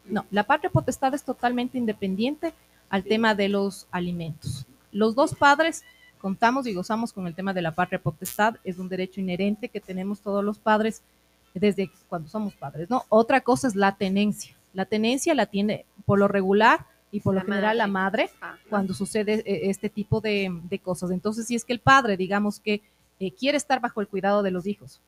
no, 0.06 0.26
la 0.32 0.44
patria 0.46 0.70
potestad 0.70 1.14
es 1.14 1.24
totalmente 1.24 1.78
independiente 1.78 2.54
al 2.90 3.04
tema 3.04 3.36
de 3.36 3.50
los 3.50 3.88
alimentos. 3.92 4.66
Los 4.94 5.16
dos 5.16 5.36
padres 5.36 5.84
contamos 6.20 6.66
y 6.66 6.74
gozamos 6.74 7.12
con 7.12 7.28
el 7.28 7.36
tema 7.36 7.54
de 7.54 7.62
la 7.62 7.74
patria 7.76 8.02
potestad, 8.02 8.56
es 8.64 8.78
un 8.78 8.88
derecho 8.90 9.20
inherente 9.20 9.68
que 9.70 9.82
tenemos 9.82 10.22
todos 10.22 10.44
los 10.44 10.58
padres 10.60 11.02
desde 11.54 11.92
cuando 12.08 12.30
somos 12.30 12.54
padres, 12.56 12.90
¿no? 12.90 13.04
Otra 13.10 13.42
cosa 13.42 13.68
es 13.68 13.76
la 13.76 13.96
tenencia. 13.96 14.56
La 14.74 14.86
tenencia 14.86 15.34
la 15.34 15.46
tiene 15.46 15.86
por 16.06 16.20
lo 16.20 16.28
regular 16.28 16.86
y 17.12 17.22
por 17.22 17.34
lo 17.34 17.42
general 17.42 17.80
la 17.80 17.88
madre 17.88 18.30
Ah, 18.42 18.56
cuando 18.70 18.94
sucede 18.94 19.42
eh, 19.46 19.70
este 19.70 19.90
tipo 19.90 20.22
de, 20.22 20.50
de 20.70 20.80
cosas. 20.80 21.12
Entonces, 21.12 21.48
si 21.48 21.56
es 21.56 21.66
que 21.66 21.74
el 21.74 21.80
padre, 21.80 22.18
digamos 22.18 22.60
que 22.60 22.82
eh, 23.20 23.32
quiere 23.32 23.58
estar 23.58 23.82
bajo 23.82 24.00
el 24.00 24.08
cuidado 24.08 24.44
de 24.44 24.52
los 24.52 24.68
hijos 24.68 25.02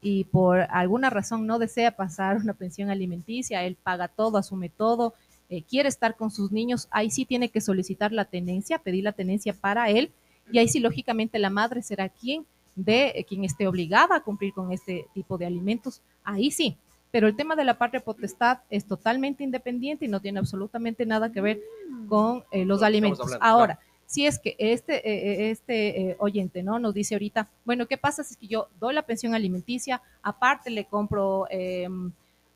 y 0.00 0.24
por 0.24 0.60
alguna 0.70 1.10
razón 1.10 1.46
no 1.46 1.58
desea 1.58 1.96
pasar 1.96 2.36
una 2.36 2.52
pensión 2.52 2.90
alimenticia, 2.90 3.64
él 3.64 3.76
paga 3.82 4.08
todo, 4.08 4.38
asume 4.38 4.68
todo, 4.68 5.14
eh, 5.48 5.62
quiere 5.62 5.88
estar 5.88 6.14
con 6.16 6.30
sus 6.30 6.52
niños, 6.52 6.86
ahí 6.90 7.10
sí 7.10 7.24
tiene 7.24 7.48
que 7.48 7.60
solicitar 7.60 8.12
la 8.12 8.26
tenencia, 8.26 8.78
pedir 8.78 9.02
la 9.04 9.12
tenencia 9.12 9.54
para 9.54 9.90
él, 9.90 10.12
y 10.50 10.58
ahí 10.58 10.68
sí, 10.68 10.80
lógicamente, 10.80 11.38
la 11.38 11.50
madre 11.50 11.82
será 11.82 12.08
quien 12.08 12.46
de 12.78 13.12
eh, 13.14 13.24
quien 13.24 13.44
esté 13.44 13.66
obligada 13.66 14.16
a 14.16 14.20
cumplir 14.20 14.52
con 14.52 14.72
este 14.72 15.06
tipo 15.14 15.36
de 15.36 15.46
alimentos, 15.46 16.00
ahí 16.24 16.50
sí. 16.50 16.76
Pero 17.10 17.26
el 17.26 17.36
tema 17.36 17.56
de 17.56 17.64
la 17.64 17.78
patria 17.78 18.00
potestad 18.00 18.58
es 18.70 18.86
totalmente 18.86 19.42
independiente 19.42 20.04
y 20.04 20.08
no 20.08 20.20
tiene 20.20 20.38
absolutamente 20.38 21.06
nada 21.06 21.32
que 21.32 21.40
ver 21.40 21.60
con 22.08 22.44
eh, 22.50 22.64
los 22.64 22.82
alimentos. 22.82 23.20
hablando, 23.20 23.44
Ahora, 23.44 23.78
si 24.06 24.26
es 24.26 24.38
que 24.38 24.54
este, 24.58 24.96
eh, 25.08 25.50
este 25.50 26.10
eh, 26.10 26.16
oyente 26.18 26.62
no 26.62 26.78
nos 26.78 26.92
dice 26.94 27.14
ahorita, 27.14 27.48
bueno, 27.64 27.86
¿qué 27.86 27.96
pasa 27.98 28.22
si 28.22 28.34
es 28.34 28.38
que 28.38 28.46
yo 28.46 28.68
doy 28.78 28.94
la 28.94 29.02
pensión 29.02 29.34
alimenticia, 29.34 30.00
aparte 30.22 30.70
le 30.70 30.84
compro 30.84 31.46
eh, 31.50 31.88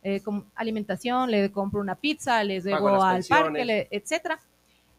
eh, 0.03 0.21
com- 0.21 0.45
alimentación, 0.55 1.31
le 1.31 1.51
compro 1.51 1.81
una 1.81 1.95
pizza, 1.95 2.45
les 2.45 2.65
debo 2.65 3.03
al 3.03 3.17
pensiones. 3.17 3.29
parque, 3.45 3.65
le- 3.65 3.89
etcétera? 3.91 4.39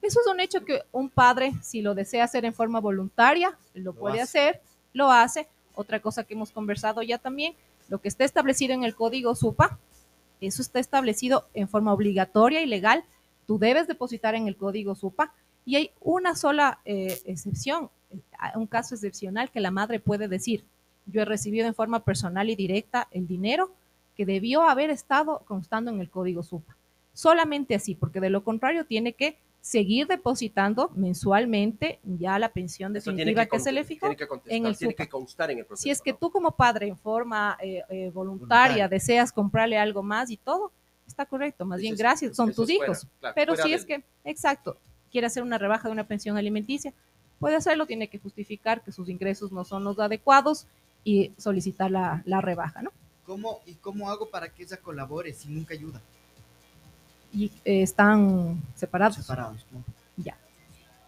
Eso 0.02 0.20
es 0.20 0.28
un 0.28 0.40
hecho 0.42 0.66
que 0.66 0.82
un 0.92 1.10
padre, 1.10 1.54
si 1.62 1.82
lo 1.82 1.94
desea 1.96 2.26
hacer 2.26 2.44
en 2.44 2.54
forma 2.54 2.80
voluntaria, 2.82 3.58
lo, 3.74 3.94
puede 3.94 4.20
hace. 4.20 4.40
hacer, 4.50 4.62
lo 4.94 5.12
hace. 5.12 5.48
Otra 5.76 6.00
cosa 6.00 6.24
que 6.24 6.34
hemos 6.34 6.52
conversado 6.52 7.02
ya 7.02 7.18
también, 7.18 7.54
lo 7.90 8.00
que 8.00 8.08
está 8.08 8.24
establecido 8.24 8.74
en 8.74 8.84
el 8.84 8.96
código 8.96 9.36
SUPA, 9.36 9.78
eso 10.40 10.62
está 10.62 10.80
establecido 10.80 11.48
en 11.54 11.68
forma 11.68 11.94
obligatoria 11.94 12.62
y 12.62 12.66
legal. 12.66 13.04
Tú 13.48 13.60
debes 13.60 13.88
depositar 13.88 14.36
en 14.36 14.48
el 14.48 14.56
código 14.56 14.96
SUPA 14.96 15.34
y 15.66 15.76
hay 15.76 15.92
una 16.02 16.36
sola 16.36 16.80
eh, 16.86 17.22
excepción, 17.26 17.90
eh, 18.12 18.20
un 18.56 18.68
caso 18.68 18.96
excepcional 18.96 19.52
que 19.52 19.62
la 19.62 19.72
madre 19.72 20.00
puede 20.00 20.28
decir, 20.28 20.66
yo 21.06 21.22
he 21.22 21.26
recibido 21.26 21.68
en 21.68 21.76
forma 21.76 22.04
personal 22.04 22.50
y 22.50 22.56
directa 22.56 23.08
el 23.12 23.28
dinero 23.28 23.72
que 24.16 24.26
debió 24.26 24.64
haber 24.64 24.90
estado 24.90 25.44
constando 25.46 25.92
en 25.92 26.00
el 26.00 26.10
código 26.10 26.44
SUPA. 26.44 26.76
Solamente 27.14 27.76
así, 27.76 27.96
porque 27.96 28.20
de 28.20 28.30
lo 28.30 28.44
contrario 28.44 28.86
tiene 28.86 29.14
que 29.14 29.38
seguir 29.64 30.08
depositando 30.08 30.92
mensualmente 30.94 32.00
ya 32.04 32.38
la 32.38 32.50
pensión 32.50 32.92
definitiva 32.92 33.46
que, 33.46 33.62
se 33.62 33.72
le 33.72 33.86
fijó. 33.86 34.08
tiene 34.08 34.18
que 34.18 34.28
contestar, 34.28 34.58
en 34.58 34.66
el 34.66 34.78
tiene 34.78 34.92
SUPA. 34.92 35.04
que 35.06 35.10
constar 35.10 35.52
en 35.52 35.60
el 35.60 35.66
proceso. 35.66 35.84
Si 35.84 35.90
es 35.90 36.02
que 36.02 36.12
¿no? 36.12 36.18
tú 36.18 36.32
como 36.32 36.52
padre 36.52 36.88
en 36.90 36.98
forma 36.98 37.58
eh, 37.62 37.82
eh, 37.90 38.12
voluntaria 38.14 38.14
Voluntaria. 38.14 38.88
deseas 38.90 39.32
comprarle 39.32 39.78
algo 39.78 40.04
más 40.04 40.30
y 40.30 40.36
todo, 40.36 40.74
está 41.08 41.26
correcto, 41.26 41.64
más 41.66 41.78
Eso 41.78 41.82
bien 41.84 41.94
es- 41.94 42.00
gracias, 42.00 42.36
son 42.36 42.48
tus 42.54 42.66
fuera, 42.68 42.74
hijos. 42.92 43.08
claro, 43.22 43.36
Pero 43.36 43.56
si 43.56 43.62
del- 43.70 43.74
es 43.74 43.86
que, 43.86 44.04
exacto, 44.26 44.76
quiere 45.10 45.28
hacer 45.28 45.44
una 45.44 45.58
rebaja 45.58 45.88
de 45.88 45.94
una 45.94 46.06
pensión 46.08 46.36
alimenticia, 46.36 46.94
puede 47.40 47.56
hacerlo, 47.56 47.86
tiene 47.86 48.10
que 48.10 48.20
justificar 48.20 48.84
que 48.84 48.92
sus 48.92 49.08
ingresos 49.08 49.54
no 49.54 49.64
son 49.64 49.86
los 49.86 49.98
adecuados 49.98 50.68
y 51.06 51.32
solicitar 51.38 51.90
la, 51.90 52.22
la 52.26 52.42
rebaja, 52.42 52.82
¿no? 52.82 52.92
¿Cómo, 53.26 53.62
¿Y 53.66 53.76
cómo 53.76 54.10
hago 54.10 54.30
para 54.30 54.50
que 54.50 54.64
ella 54.64 54.76
colabore 54.76 55.32
si 55.32 55.48
nunca 55.48 55.74
ayuda? 55.74 56.02
Y 57.34 57.46
eh, 57.66 57.82
están 57.82 58.62
separados. 58.76 59.18
Separados. 59.18 59.66
¿no? 59.72 59.84
Ya. 60.18 60.38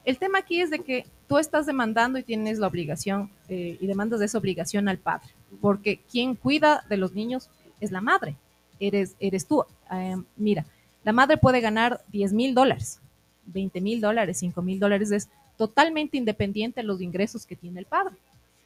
El 0.03 0.17
tema 0.17 0.39
aquí 0.39 0.62
es 0.62 0.70
de 0.70 0.79
que 0.79 1.05
tú 1.27 1.38
estás 1.38 1.65
demandando 1.65 2.20
y 2.20 2.24
tienes 2.24 2.60
la 2.60 2.67
obligación 2.67 3.29
eh, 3.48 3.77
y 3.79 3.88
demandas 3.88 4.22
esa 4.22 4.38
obligación 4.38 4.88
al 4.88 4.98
padre, 4.98 5.27
porque 5.62 6.00
quien 6.12 6.36
cuida 6.36 6.84
de 6.89 6.98
los 6.98 7.13
niños 7.13 7.50
es 7.79 7.91
la 7.91 8.01
madre, 8.01 8.36
eres, 8.79 9.15
eres 9.20 9.48
tú. 9.48 9.63
Eh, 9.91 10.17
mira, 10.36 10.65
La 11.03 11.12
madre 11.12 11.38
puede 11.38 11.62
ganar 11.62 12.03
10 12.12 12.34
mil 12.34 12.55
dólares, 12.55 13.00
20 13.46 13.82
mil 13.82 14.01
dólares, 14.01 14.38
5 14.39 14.62
mil 14.62 14.79
dólares, 14.79 15.12
es 15.12 15.29
totalmente 15.58 16.17
independiente 16.17 16.82
de 16.82 16.88
los 16.88 17.01
ingresos 17.01 17.46
que 17.46 17.55
tiene 17.55 17.79
el 17.79 17.86
padre. 17.86 18.15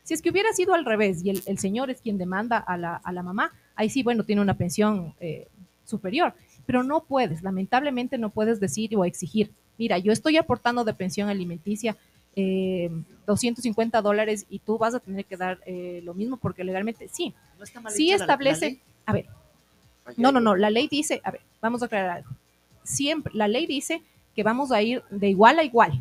Si 0.04 0.14
es 0.14 0.22
que 0.22 0.32
hubiera 0.32 0.52
sido 0.54 0.74
al 0.74 0.86
revés 0.86 1.24
y 1.24 1.30
el, 1.30 1.44
el 1.46 1.60
señor 1.60 1.90
es 1.90 2.02
quien 2.02 2.18
demanda 2.18 2.58
a 2.58 2.78
la, 2.78 2.96
a 2.96 3.12
la, 3.12 3.22
mamá, 3.22 3.52
ahí 3.76 3.90
sí, 3.90 4.04
bueno, 4.04 4.24
tiene 4.24 4.42
una 4.42 4.56
pensión 4.56 5.14
eh, 5.20 5.48
superior, 5.86 6.34
pero 6.70 6.84
no 6.84 7.02
puedes, 7.04 7.42
lamentablemente 7.42 8.20
no 8.20 8.30
puedes 8.30 8.60
decir 8.60 8.96
o 8.96 9.04
exigir, 9.04 9.50
mira, 9.80 9.98
yo 9.98 10.12
estoy 10.12 10.38
aportando 10.38 10.84
de 10.84 10.94
pensión 10.94 11.28
alimenticia 11.28 11.98
eh, 12.36 12.92
250 13.26 14.04
dólares 14.04 14.46
y 14.52 14.60
tú 14.60 14.78
vas 14.78 14.94
a 14.94 15.00
tener 15.00 15.26
que 15.26 15.36
dar 15.36 15.58
eh, 15.66 16.02
lo 16.04 16.14
mismo 16.14 16.38
porque 16.38 16.64
legalmente 16.64 17.08
sí, 17.08 17.34
¿No 17.58 17.64
está 17.64 17.82
mal 17.82 17.92
sí 17.92 18.10
hecha 18.10 18.18
la- 18.18 18.18
la 18.20 18.24
establece, 18.26 18.80
a 19.08 19.14
ver, 19.14 19.26
no, 20.16 20.32
no, 20.32 20.40
no, 20.40 20.56
la 20.56 20.70
ley 20.70 20.88
dice, 20.88 21.22
a 21.24 21.32
ver, 21.32 21.42
vamos 21.60 21.82
a 21.82 21.88
aclarar 21.88 22.18
algo. 22.18 22.30
Siempre, 22.84 23.34
la 23.34 23.48
ley 23.48 23.66
dice 23.66 24.04
que 24.36 24.44
vamos 24.44 24.72
a 24.72 24.80
ir 24.84 25.02
de 25.10 25.28
igual 25.28 25.58
a 25.58 25.64
igual, 25.64 26.00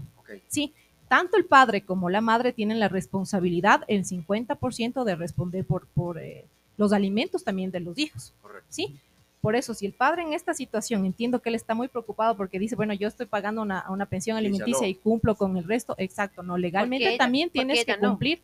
¿sí? 0.49 0.75
Tanto 1.09 1.39
el 1.39 1.47
padre 1.47 1.81
como 1.81 2.11
la 2.11 2.21
madre 2.21 2.53
tienen 2.53 2.79
la 2.79 2.89
responsabilidad, 2.89 3.85
el 3.89 4.05
50% 4.05 5.05
de 5.05 5.17
responder 5.17 5.65
por, 5.65 5.87
por 5.87 6.19
eh, 6.19 6.45
los 6.77 6.93
alimentos 6.93 7.43
también 7.43 7.71
de 7.71 7.81
los 7.81 7.97
hijos, 7.97 8.35
correcto. 8.43 8.67
¿sí? 8.69 8.99
Por 9.41 9.55
eso, 9.55 9.73
si 9.73 9.87
el 9.87 9.93
padre 9.93 10.23
en 10.23 10.33
esta 10.33 10.53
situación, 10.53 11.05
entiendo 11.05 11.41
que 11.41 11.49
él 11.49 11.55
está 11.55 11.75
muy 11.75 11.89
preocupado 11.89 12.37
porque 12.37 12.59
dice, 12.59 12.75
bueno, 12.75 12.93
yo 12.93 13.07
estoy 13.07 13.27
pagando 13.27 13.63
una, 13.63 13.85
una 13.89 14.07
pensión 14.07 14.37
alimenticia 14.37 14.83
no. 14.83 14.89
y 14.89 14.95
cumplo 14.97 15.37
con 15.37 15.57
el 15.57 15.65
resto, 15.65 15.95
exacto, 15.99 16.43
no, 16.43 16.59
legalmente 16.59 17.09
ella- 17.09 17.19
también 17.19 17.51
tienes 17.51 17.85
que 17.85 17.97
no? 17.99 18.11
cumplir, 18.11 18.41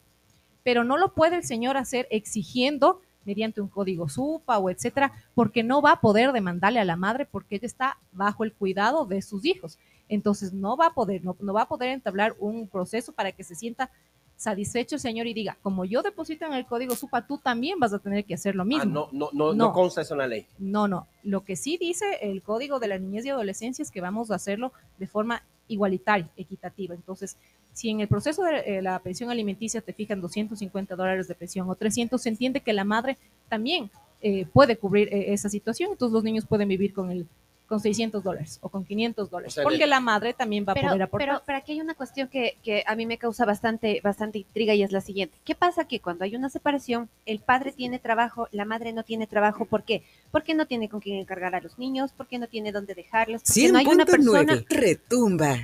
pero 0.63 0.85
no 0.85 0.97
lo 0.97 1.13
puede 1.13 1.37
el 1.37 1.45
señor 1.45 1.77
hacer 1.77 2.07
exigiendo 2.11 3.01
mediante 3.25 3.61
un 3.61 3.69
código 3.69 4.09
SUPA 4.09 4.59
o 4.59 4.71
etcétera, 4.71 5.13
porque 5.35 5.63
no 5.63 5.81
va 5.83 5.93
a 5.93 6.01
poder 6.01 6.33
demandarle 6.33 6.79
a 6.79 6.85
la 6.85 6.97
madre 6.97 7.27
porque 7.27 7.57
ella 7.57 7.67
está 7.67 7.99
bajo 8.13 8.45
el 8.45 8.53
cuidado 8.53 9.07
de 9.07 9.23
sus 9.23 9.45
hijos. 9.47 9.79
Entonces 10.11 10.53
no 10.53 10.77
va 10.77 10.89
a 10.89 10.95
poder, 10.95 11.25
no, 11.25 11.35
no 11.41 11.55
va 11.55 11.63
a 11.63 11.69
poder 11.69 11.89
entablar 11.91 12.35
un 12.39 12.69
proceso 12.69 13.13
para 13.13 13.33
que 13.33 13.43
se 13.43 13.55
sienta 13.55 13.91
satisfecho 14.37 14.97
el 14.97 15.01
señor 15.01 15.27
y 15.27 15.35
diga, 15.35 15.57
como 15.63 15.85
yo 15.85 16.03
deposito 16.03 16.45
en 16.47 16.53
el 16.55 16.67
código 16.67 16.95
SUPA, 16.95 17.27
tú 17.27 17.39
también 17.39 17.79
vas 17.79 17.93
a 17.93 17.99
tener 17.99 18.25
que 18.25 18.35
hacer 18.35 18.55
lo 18.55 18.65
mismo. 18.65 18.83
Ah, 18.83 18.87
no, 18.87 19.09
no, 19.13 19.31
no, 19.33 19.55
no 19.55 19.55
No. 19.55 19.73
consta 19.73 20.03
eso 20.03 20.15
en 20.15 20.19
la 20.19 20.27
ley. 20.27 20.47
No, 20.59 20.89
no. 20.89 21.07
Lo 21.23 21.45
que 21.45 21.57
sí 21.57 21.77
dice 21.79 22.05
el 22.21 22.43
Código 22.43 22.79
de 22.81 22.89
la 22.89 22.99
Niñez 22.99 23.25
y 23.25 23.31
Adolescencia 23.31 23.83
es 23.83 23.91
que 23.91 24.01
vamos 24.01 24.31
a 24.31 24.35
hacerlo 24.35 24.73
de 24.99 25.07
forma 25.07 25.43
igualitaria, 25.69 26.29
equitativa. 26.37 26.95
Entonces, 26.95 27.37
si 27.73 27.91
en 27.91 28.01
el 28.01 28.09
proceso 28.09 28.43
de 28.45 28.59
eh, 28.79 28.83
la 28.83 28.99
pensión 28.99 29.31
alimenticia 29.31 29.81
te 29.81 29.93
fijan 29.93 30.21
250 30.21 30.95
dólares 30.95 31.27
de 31.29 31.35
pensión 31.35 31.69
o 31.71 31.75
300, 31.75 32.21
se 32.21 32.29
entiende 32.29 32.61
que 32.61 32.73
la 32.73 32.85
madre 32.85 33.17
también 33.49 33.91
eh, 34.21 34.47
puede 34.53 34.77
cubrir 34.77 35.09
eh, 35.13 35.33
esa 35.33 35.49
situación. 35.49 35.93
Entonces, 35.93 36.13
los 36.13 36.25
niños 36.25 36.45
pueden 36.47 36.69
vivir 36.69 36.93
con 36.93 37.11
el 37.11 37.27
con 37.67 37.81
600 37.81 38.23
dólares 38.23 38.59
o 38.61 38.69
con 38.69 38.85
500 38.85 39.31
dólares, 39.31 39.53
O 39.53 39.55
sea, 39.55 39.65
porque 39.65 39.87
la 39.87 40.01
madre 40.01 40.35
también 40.35 40.67
va 40.69 40.73
a 40.73 40.75
poder 40.75 41.03
aportar. 41.03 41.29
pero, 41.29 41.43
pero 41.47 41.59
aquí 41.59 41.73
hay 41.73 41.81
una 41.81 41.95
cuestión 41.95 42.29
que, 42.29 42.59
que 42.63 42.85
a 42.87 42.95
mí 42.95 43.07
me 43.07 43.17
causa 43.19 43.45
bastante, 43.47 44.01
bastante 44.05 44.39
intriga 44.39 44.75
y 44.75 44.83
es 44.83 44.93
la 44.93 45.01
siguiente. 45.01 45.39
¿Qué 45.45 45.55
pasa 45.55 45.87
que 45.87 46.01
cuando 46.01 46.25
hay 46.25 46.37
una 46.37 46.51
separación, 46.51 47.09
el 47.25 47.41
padre 47.41 47.73
tiene 47.73 47.99
trabajo, 47.99 48.49
la 48.53 48.65
madre 48.65 48.93
no 48.93 49.03
tiene 49.03 49.27
trabajo? 49.27 49.65
¿Por 49.65 49.83
qué? 49.85 50.03
Porque 50.31 50.55
no 50.55 50.67
tiene 50.67 50.89
con 50.89 51.01
quién 51.01 51.17
encargar 51.19 51.55
a 51.55 51.61
los 51.61 51.79
niños, 51.79 52.13
porque 52.17 52.39
no 52.39 52.49
tiene 52.49 52.71
dónde 52.71 52.95
dejarlos, 52.95 53.43
porque 53.43 53.73
no 53.73 53.79
hay 53.79 53.87
una 53.87 54.05
persona, 54.05 54.55
100.9 54.55 54.67
retumba. 54.69 55.57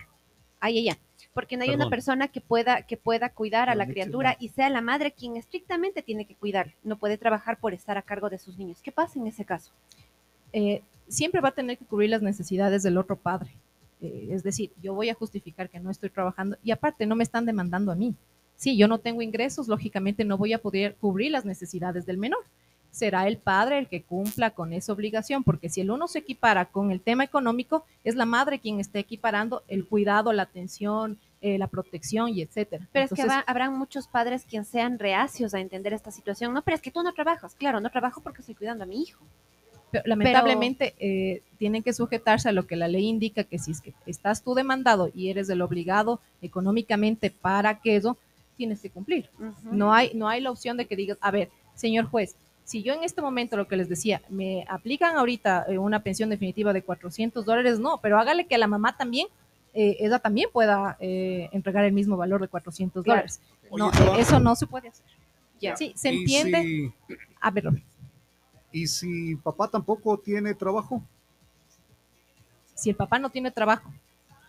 ahí 0.61 0.78
ella, 0.78 0.99
porque 1.35 1.57
no 1.57 1.62
hay 1.62 1.69
Perdón. 1.69 1.83
una 1.83 1.90
persona 1.90 2.28
que 2.28 2.40
pueda, 2.40 2.83
que 2.83 2.97
pueda 2.97 3.28
cuidar 3.28 3.69
a 3.69 3.75
la 3.75 3.87
criatura 3.87 4.37
y 4.40 4.49
sea 4.49 4.71
la 4.71 4.80
madre 4.80 5.12
quien 5.12 5.37
estrictamente 5.37 6.02
tiene 6.02 6.25
que 6.26 6.35
cuidar. 6.35 6.75
No 6.83 6.97
puede 6.97 7.19
trabajar 7.19 7.59
por 7.61 7.75
estar 7.75 7.99
a 7.99 8.02
cargo 8.02 8.30
de 8.30 8.38
sus 8.38 8.57
niños. 8.59 8.80
¿Qué 8.83 8.90
pasa 8.90 9.19
en 9.19 9.26
ese 9.26 9.45
caso? 9.45 9.73
Eh, 10.52 10.83
siempre 11.09 11.40
va 11.40 11.49
a 11.49 11.52
tener 11.52 11.76
que 11.78 11.85
cubrir 11.85 12.11
las 12.11 12.23
necesidades 12.23 12.83
del 12.83 12.99
otro 12.99 13.16
padre. 13.16 13.50
Eh, 14.00 14.28
es 14.30 14.42
decir, 14.42 14.71
yo 14.83 14.95
voy 14.95 15.11
a 15.11 15.14
justificar 15.14 15.69
que 15.69 15.80
no 15.80 15.90
estoy 15.90 16.09
trabajando 16.11 16.57
y 16.64 16.71
aparte 16.71 17.07
no 17.07 17.16
me 17.16 17.25
están 17.25 17.45
demandando 17.47 17.92
a 17.92 17.95
mí. 17.97 18.14
Si 18.57 18.76
yo 18.76 18.88
no 18.88 18.99
tengo 18.99 19.23
ingresos, 19.23 19.69
lógicamente 19.69 20.25
no 20.25 20.37
voy 20.38 20.52
a 20.52 20.59
poder 20.59 20.95
cubrir 21.00 21.30
las 21.33 21.45
necesidades 21.45 22.07
del 22.07 22.19
menor. 22.19 22.40
Será 22.90 23.28
el 23.28 23.37
padre 23.37 23.78
el 23.78 23.87
que 23.88 24.02
cumpla 24.02 24.50
con 24.50 24.73
esa 24.73 24.92
obligación, 24.92 25.45
porque 25.45 25.69
si 25.71 25.80
el 25.80 25.90
uno 25.92 26.08
se 26.08 26.19
equipara 26.19 26.65
con 26.67 26.91
el 26.91 27.00
tema 27.00 27.23
económico, 27.25 27.84
es 28.02 28.17
la 28.17 28.26
madre 28.26 28.58
quien 28.58 28.80
está 28.80 28.99
equiparando 28.99 29.63
el 29.69 29.86
cuidado, 29.86 30.32
la 30.32 30.43
atención, 30.43 31.17
eh, 31.41 31.56
la 31.56 31.69
protección 31.69 32.30
y 32.30 32.43
etcétera. 32.43 32.86
Pero 32.93 33.04
es 33.04 33.13
que 33.13 33.23
habrá- 33.23 33.45
habrán 33.47 33.78
muchos 33.78 34.08
padres 34.08 34.45
quien 34.45 34.65
sean 34.65 34.99
reacios 34.99 35.54
a 35.54 35.60
entender 35.60 35.93
esta 35.93 36.10
situación. 36.10 36.52
No, 36.52 36.63
pero 36.63 36.75
es 36.75 36.82
que 36.82 36.91
tú 36.91 37.02
no 37.02 37.13
trabajas. 37.15 37.54
Claro, 37.54 37.80
no 37.80 37.91
trabajo 37.91 38.21
porque 38.23 38.41
estoy 38.41 38.56
cuidando 38.56 38.84
a 38.84 38.86
mi 38.86 39.00
hijo. 39.02 39.23
Pero 39.91 40.05
lamentablemente 40.07 40.95
eh, 40.99 41.43
tienen 41.59 41.83
que 41.83 41.93
sujetarse 41.93 42.49
a 42.49 42.53
lo 42.53 42.67
que 42.67 42.76
la 42.76 42.87
ley 42.89 43.07
indica, 43.07 43.45
que 43.45 43.59
si 43.59 43.73
es 43.73 43.81
que 43.81 43.93
estás 44.07 44.43
tú 44.43 44.55
demandado 44.55 45.11
y 45.15 45.31
eres 45.31 45.49
el 45.50 45.63
obligado 45.63 46.21
económicamente 46.43 47.31
para 47.31 47.71
aquello, 47.71 48.17
tienes 48.57 48.81
que 48.81 48.91
cumplir. 48.91 49.29
No 49.71 49.93
hay, 49.93 50.13
no 50.15 50.29
hay 50.29 50.41
la 50.41 50.50
opción 50.50 50.76
de 50.76 50.87
que 50.87 50.95
digas, 50.97 51.19
a 51.21 51.31
ver, 51.31 51.50
señor 51.75 52.07
juez, 52.07 52.37
si 52.65 52.83
yo 52.83 52.93
en 52.95 53.03
este 53.03 53.21
momento 53.23 53.57
lo 53.57 53.67
que 53.67 53.76
les 53.76 53.89
decía, 53.89 54.23
me 54.29 54.65
aplican 54.69 55.17
ahorita 55.17 55.65
eh, 55.69 55.79
una 55.79 56.03
pensión 56.03 56.31
definitiva 56.31 56.73
de 56.73 56.83
400 56.83 57.45
dólares, 57.45 57.81
no, 57.81 57.99
pero 58.00 58.19
hágale 58.19 58.47
que 58.47 58.55
a 58.55 58.59
la 58.59 58.67
mamá 58.69 58.97
también, 58.97 59.26
eh, 59.75 59.97
ella 60.00 60.19
también 60.21 60.49
pueda 60.53 60.97
eh, 61.00 61.49
entregar 61.53 61.85
el 61.85 61.93
mismo 61.93 62.17
valor 62.17 62.41
de 62.41 62.49
400 62.49 63.03
Claro. 63.03 63.19
dólares. 63.23 63.41
No, 63.76 63.89
Oye, 63.89 64.19
eh, 64.19 64.21
eso 64.21 64.39
no 64.39 64.55
se 64.55 64.67
puede 64.67 64.89
hacer. 64.89 65.05
Ya. 65.61 65.75
Sí, 65.76 65.93
se 65.97 66.13
¿y 66.13 66.19
entiende. 66.19 66.63
si- 66.63 66.93
A 67.41 67.50
ver, 67.50 67.65
Robert, 67.65 67.85
¿Y 68.73 68.87
si 68.87 69.37
papá 69.37 69.69
tampoco 69.69 70.19
tiene 70.19 70.54
trabajo? 70.54 71.02
si 72.75 72.89
el 72.91 72.97
papá 72.97 73.19
no 73.19 73.28
tiene 73.28 73.50
trabajo, 73.50 73.93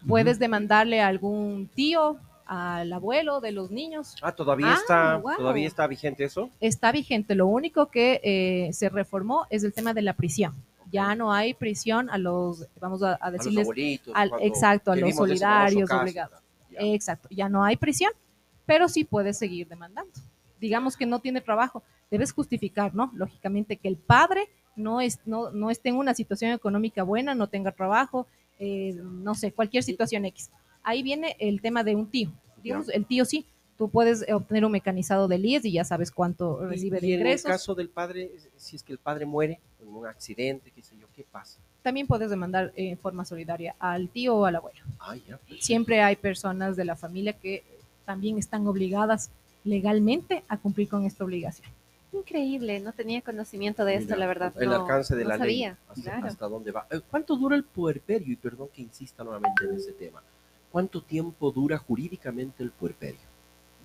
puedes 0.08 0.40
demandarle 0.40 1.02
a 1.02 1.08
algún 1.08 1.70
tío, 1.76 2.18
al 2.46 2.94
abuelo 2.94 3.42
de 3.42 3.52
los 3.52 3.72
niños. 3.72 4.16
Ah, 4.22 4.32
todavía 4.34 4.68
Ah, 4.72 4.78
está, 4.80 5.22
todavía 5.38 5.68
está 5.68 5.86
vigente 5.86 6.24
eso. 6.24 6.50
Está 6.62 6.94
vigente. 6.94 7.36
Lo 7.36 7.48
único 7.48 7.88
que 7.88 8.22
eh, 8.24 8.72
se 8.72 8.88
reformó 8.88 9.48
es 9.50 9.66
el 9.66 9.74
tema 9.74 9.94
de 9.94 10.02
la 10.02 10.14
prisión. 10.14 10.54
Ya 10.94 11.14
no 11.16 11.34
hay 11.34 11.54
prisión 11.54 12.10
a 12.10 12.18
los, 12.18 12.68
vamos 12.80 13.04
a, 13.04 13.12
a 13.12 13.16
A 13.16 13.32
los 13.32 13.40
decirles, 13.40 13.66
abuelitos. 13.66 14.14
al- 14.16 14.32
exacto, 14.40 14.92
a 14.94 14.96
los 14.96 15.14
solidarios 15.14 15.90
caso. 15.90 16.02
obligados. 16.02 16.40
Ya. 16.70 16.80
exacto, 16.80 17.28
ya 17.32 17.50
no 17.50 17.66
hay 17.66 17.76
prisión, 17.76 18.14
pero 18.66 18.88
sí 18.88 19.04
puedes 19.04 19.38
seguir 19.38 19.68
demandando. 19.68 20.12
Digamos 20.62 20.96
que 20.96 21.06
no 21.06 21.20
tiene 21.20 21.42
trabajo, 21.42 21.84
debes 22.10 22.32
justificar, 22.32 22.96
¿no? 22.96 23.12
Lógicamente 23.16 23.76
que 23.76 23.88
el 23.90 23.98
padre 23.98 24.48
no, 24.76 25.02
es, 25.02 25.20
no, 25.26 25.52
no 25.52 25.70
esté 25.70 25.90
en 25.90 25.96
una 25.96 26.14
situación 26.14 26.52
económica 26.52 27.04
buena, 27.04 27.36
no 27.36 27.48
tenga 27.48 27.72
trabajo, 27.72 28.28
eh, 28.60 28.94
no 29.02 29.36
sé, 29.36 29.52
cualquier 29.52 29.84
situación 29.84 30.26
X. 30.26 30.52
Ahí 30.84 31.04
viene 31.04 31.36
el 31.40 31.62
tema 31.62 31.84
de 31.84 31.96
un 31.96 32.08
tío. 32.08 32.32
Digamos, 32.64 32.90
el 32.90 33.06
tío 33.06 33.26
sí, 33.26 33.46
tú 33.78 33.90
puedes 33.90 34.24
eh, 34.28 34.34
obtener 34.34 34.64
un 34.64 34.72
mecanizado 34.72 35.28
del 35.28 35.44
IES 35.44 35.66
y 35.66 35.72
ya 35.74 35.84
sabes 35.84 36.12
cuánto 36.12 36.64
recibe 36.68 37.00
y, 37.00 37.02
de 37.02 37.08
y 37.08 37.14
en 37.14 37.16
el 37.16 37.26
ingresos. 37.26 37.52
caso 37.52 37.74
del 37.74 37.90
padre, 37.90 38.32
si 38.56 38.76
es 38.76 38.84
que 38.84 38.94
el 38.94 39.00
padre 39.00 39.26
muere 39.26 39.60
en 39.82 39.88
un 39.88 40.06
accidente, 40.06 40.72
qué 40.72 40.84
sé 40.84 40.96
yo, 40.96 41.08
¿qué 41.16 41.26
pasa? 41.30 41.60
También 41.82 42.06
puedes 42.06 42.30
demandar 42.30 42.72
eh, 42.76 42.90
en 42.90 42.98
forma 43.00 43.26
solidaria 43.26 43.76
al 43.80 44.10
tío 44.10 44.36
o 44.36 44.46
al 44.46 44.58
abuelo. 44.58 44.80
Ya, 45.28 45.40
pues, 45.48 45.66
Siempre 45.66 46.02
hay 46.02 46.16
personas 46.16 46.76
de 46.76 46.86
la 46.86 46.96
familia 46.96 47.34
que 47.34 47.64
también 48.06 48.38
están 48.38 48.68
obligadas 48.68 49.32
legalmente 49.64 50.44
a 50.48 50.58
cumplir 50.58 50.88
con 50.90 51.06
esta 51.06 51.24
obligación. 51.24 51.68
Increíble, 52.14 52.80
no 52.82 52.92
tenía 52.92 53.22
conocimiento 53.22 53.86
de 53.86 53.96
esto, 53.96 54.08
mira, 54.16 54.18
la 54.18 54.28
verdad. 54.28 54.54
El 54.60 54.70
no- 54.70 54.76
alcance 54.82 55.16
de 55.16 55.24
no 55.24 55.30
la 55.30 55.38
sabía, 55.38 55.70
ley, 55.70 55.78
hasta, 55.90 56.02
claro. 56.12 56.28
hasta 56.28 56.48
dónde 56.48 56.72
va. 56.72 56.86
Eh, 56.92 57.00
¿Cuánto 57.10 57.36
dura 57.38 57.56
el 57.56 57.64
puerperio? 57.64 58.34
Y 58.34 58.36
perdón 58.36 58.68
que 58.74 58.82
insista 58.82 59.24
nuevamente 59.24 59.64
en 59.64 59.76
ese 59.76 59.94
tema. 59.94 60.22
¿Cuánto 60.72 61.02
tiempo 61.02 61.52
dura 61.52 61.78
jurídicamente 61.78 62.64
el 62.64 62.72
puerperio? 62.72 63.20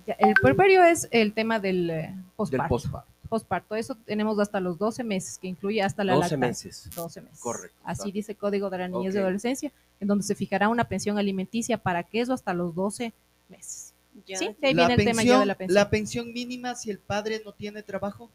Ya, 0.07 0.15
El 0.15 0.35
puerperio 0.41 0.83
es 0.85 1.09
el 1.11 1.33
tema 1.35 1.59
del 1.61 1.91
eh, 1.91 1.95
Del 2.15 2.25
posparto. 2.37 2.69
posparto. 2.69 3.11
Posparto, 3.29 3.75
eso 3.75 3.97
tenemos 4.05 4.39
hasta 4.39 4.61
los 4.61 4.79
12 4.79 5.03
meses, 5.03 5.37
que 5.39 5.49
incluye 5.49 5.83
hasta 5.83 6.05
la 6.05 6.15
12 6.15 6.37
lactancia. 6.37 6.69
meses. 6.69 6.91
12 6.95 7.21
meses. 7.23 7.41
Correcto. 7.41 7.77
Así 7.85 8.13
dice 8.13 8.33
el 8.33 8.39
Código 8.39 8.71
de 8.71 8.79
la 8.79 8.87
Niñez 8.89 9.15
y 9.15 9.19
Ok. 9.19 9.23
Adolescencia, 9.23 9.73
en 9.99 10.07
donde 10.07 10.23
se 10.23 10.37
fijará 10.37 10.69
una 10.69 10.85
pensión 10.85 11.19
alimenticia 11.19 11.77
para 11.79 12.05
queso 12.05 12.33
hasta 12.33 12.55
los 12.55 12.73
12 12.77 13.13
meses. 13.49 13.86
Ya. 14.27 14.39
Sí, 14.39 14.57
de 14.61 14.69
ahí 14.69 14.75
La 14.75 14.89
viene 14.89 15.03
el 15.03 15.09
tema 15.09 15.23
ya 15.23 15.39
de 15.41 15.47
la 15.47 15.55
pensión. 15.55 15.75
la 15.75 15.91
pensión 15.91 16.33
mínima 16.33 16.75
si 16.75 16.91
el 16.91 16.99
padre 16.99 17.41
no 17.45 17.53
tiene 17.53 17.83
trabajo. 17.83 18.29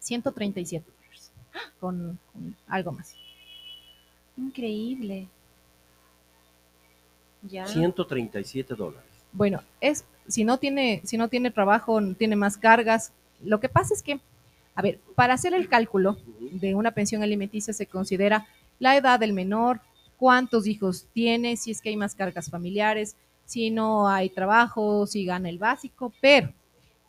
137 0.00 0.84
dólares, 0.90 1.30
con, 1.78 2.18
con 2.32 2.56
algo 2.66 2.92
más. 2.92 3.14
Increíble. 4.36 5.28
Ya. 7.42 7.66
137 7.66 8.74
dólares. 8.74 9.04
Bueno, 9.32 9.62
es 9.80 10.04
si 10.26 10.44
no 10.44 10.58
tiene 10.58 11.00
si 11.04 11.16
no 11.16 11.28
tiene 11.28 11.50
trabajo, 11.50 12.00
no 12.00 12.14
tiene 12.14 12.36
más 12.36 12.56
cargas. 12.56 13.12
Lo 13.42 13.60
que 13.60 13.68
pasa 13.68 13.94
es 13.94 14.02
que, 14.02 14.20
a 14.74 14.82
ver, 14.82 14.98
para 15.14 15.34
hacer 15.34 15.54
el 15.54 15.68
cálculo 15.68 16.18
de 16.40 16.74
una 16.74 16.90
pensión 16.92 17.22
alimenticia 17.22 17.72
se 17.72 17.86
considera 17.86 18.46
la 18.78 18.96
edad 18.96 19.20
del 19.20 19.32
menor, 19.32 19.80
cuántos 20.18 20.66
hijos 20.66 21.06
tiene, 21.12 21.56
si 21.56 21.70
es 21.70 21.80
que 21.80 21.90
hay 21.90 21.96
más 21.96 22.14
cargas 22.14 22.50
familiares, 22.50 23.16
si 23.50 23.70
no 23.70 24.08
hay 24.08 24.28
trabajo, 24.30 25.06
si 25.06 25.24
gana 25.24 25.48
el 25.48 25.58
básico, 25.58 26.12
pero 26.20 26.52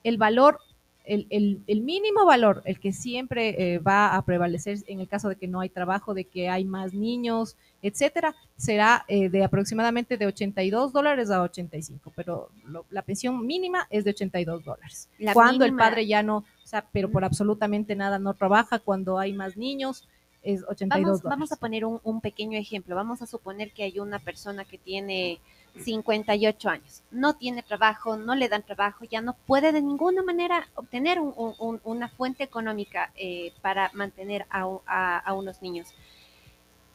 el 0.04 0.18
valor 0.18 0.58
el, 1.04 1.26
el- 1.32 1.62
el 1.66 1.82
mínimo 1.82 2.26
valor, 2.26 2.62
el 2.64 2.80
que 2.80 2.94
siempre 2.94 3.74
eh, 3.74 3.80
va 3.80 4.16
a 4.16 4.22
prevalecer 4.24 4.78
en 4.88 5.00
el 5.00 5.08
caso 5.08 5.30
de 5.30 5.36
que 5.36 5.48
no 5.48 5.60
hay 5.60 5.70
trabajo, 5.70 6.14
de 6.14 6.26
que 6.26 6.48
hay 6.48 6.64
más 6.64 6.94
niños, 6.94 7.58
etcétera, 7.82 8.36
será 8.56 9.04
eh, 9.08 9.28
de 9.30 9.44
aproximadamente 9.44 10.16
de 10.18 10.28
82 10.28 10.94
dólares 10.94 11.32
a 11.32 11.42
85, 11.42 12.12
pero 12.16 12.50
lo- 12.66 12.86
la 12.92 13.02
pensión 13.02 13.46
mínima 13.46 13.88
es 13.90 14.04
de 14.04 14.12
82 14.12 14.64
dólares. 14.64 15.10
La 15.18 15.34
cuando 15.34 15.66
el 15.66 15.76
padre 15.76 16.06
ya 16.06 16.22
no, 16.22 16.38
o 16.38 16.68
sea, 16.68 16.86
pero 16.94 17.10
por 17.10 17.24
absolutamente 17.26 17.96
nada 17.96 18.20
no 18.20 18.36
trabaja, 18.36 18.78
cuando 18.80 19.18
hay 19.18 19.34
más 19.34 19.58
niños 19.58 20.08
es 20.44 20.64
82 20.68 20.90
Vamos, 20.90 21.22
dólares. 21.24 21.30
vamos 21.38 21.52
a 21.52 21.56
poner 21.56 21.84
un, 21.86 22.00
un 22.04 22.22
pequeño 22.22 22.58
ejemplo. 22.60 22.96
Vamos 22.96 23.22
a 23.24 23.26
suponer 23.28 23.72
que 23.72 23.84
hay 23.84 24.00
una 24.00 24.20
persona 24.20 24.66
que 24.66 24.78
tiene 24.78 25.40
58 25.80 26.70
años, 26.70 27.02
no 27.12 27.36
tiene 27.36 27.64
trabajo, 27.64 28.18
no 28.18 28.36
le 28.36 28.50
dan 28.50 28.64
trabajo, 28.64 29.06
ya 29.06 29.22
no 29.22 29.34
puede 29.48 29.72
de 29.72 29.82
ninguna 29.82 30.22
manera 30.24 30.68
obtener 30.76 31.20
un- 31.20 31.34
un- 31.38 31.56
un- 31.60 31.82
una 31.84 32.10
fuente 32.10 32.44
económica 32.44 33.12
eh, 33.16 33.54
para 33.62 33.90
mantener 33.94 34.46
a, 34.50 34.68
u- 34.68 34.82
a- 34.86 35.20
a 35.20 35.34
unos 35.34 35.62
niños. 35.62 35.88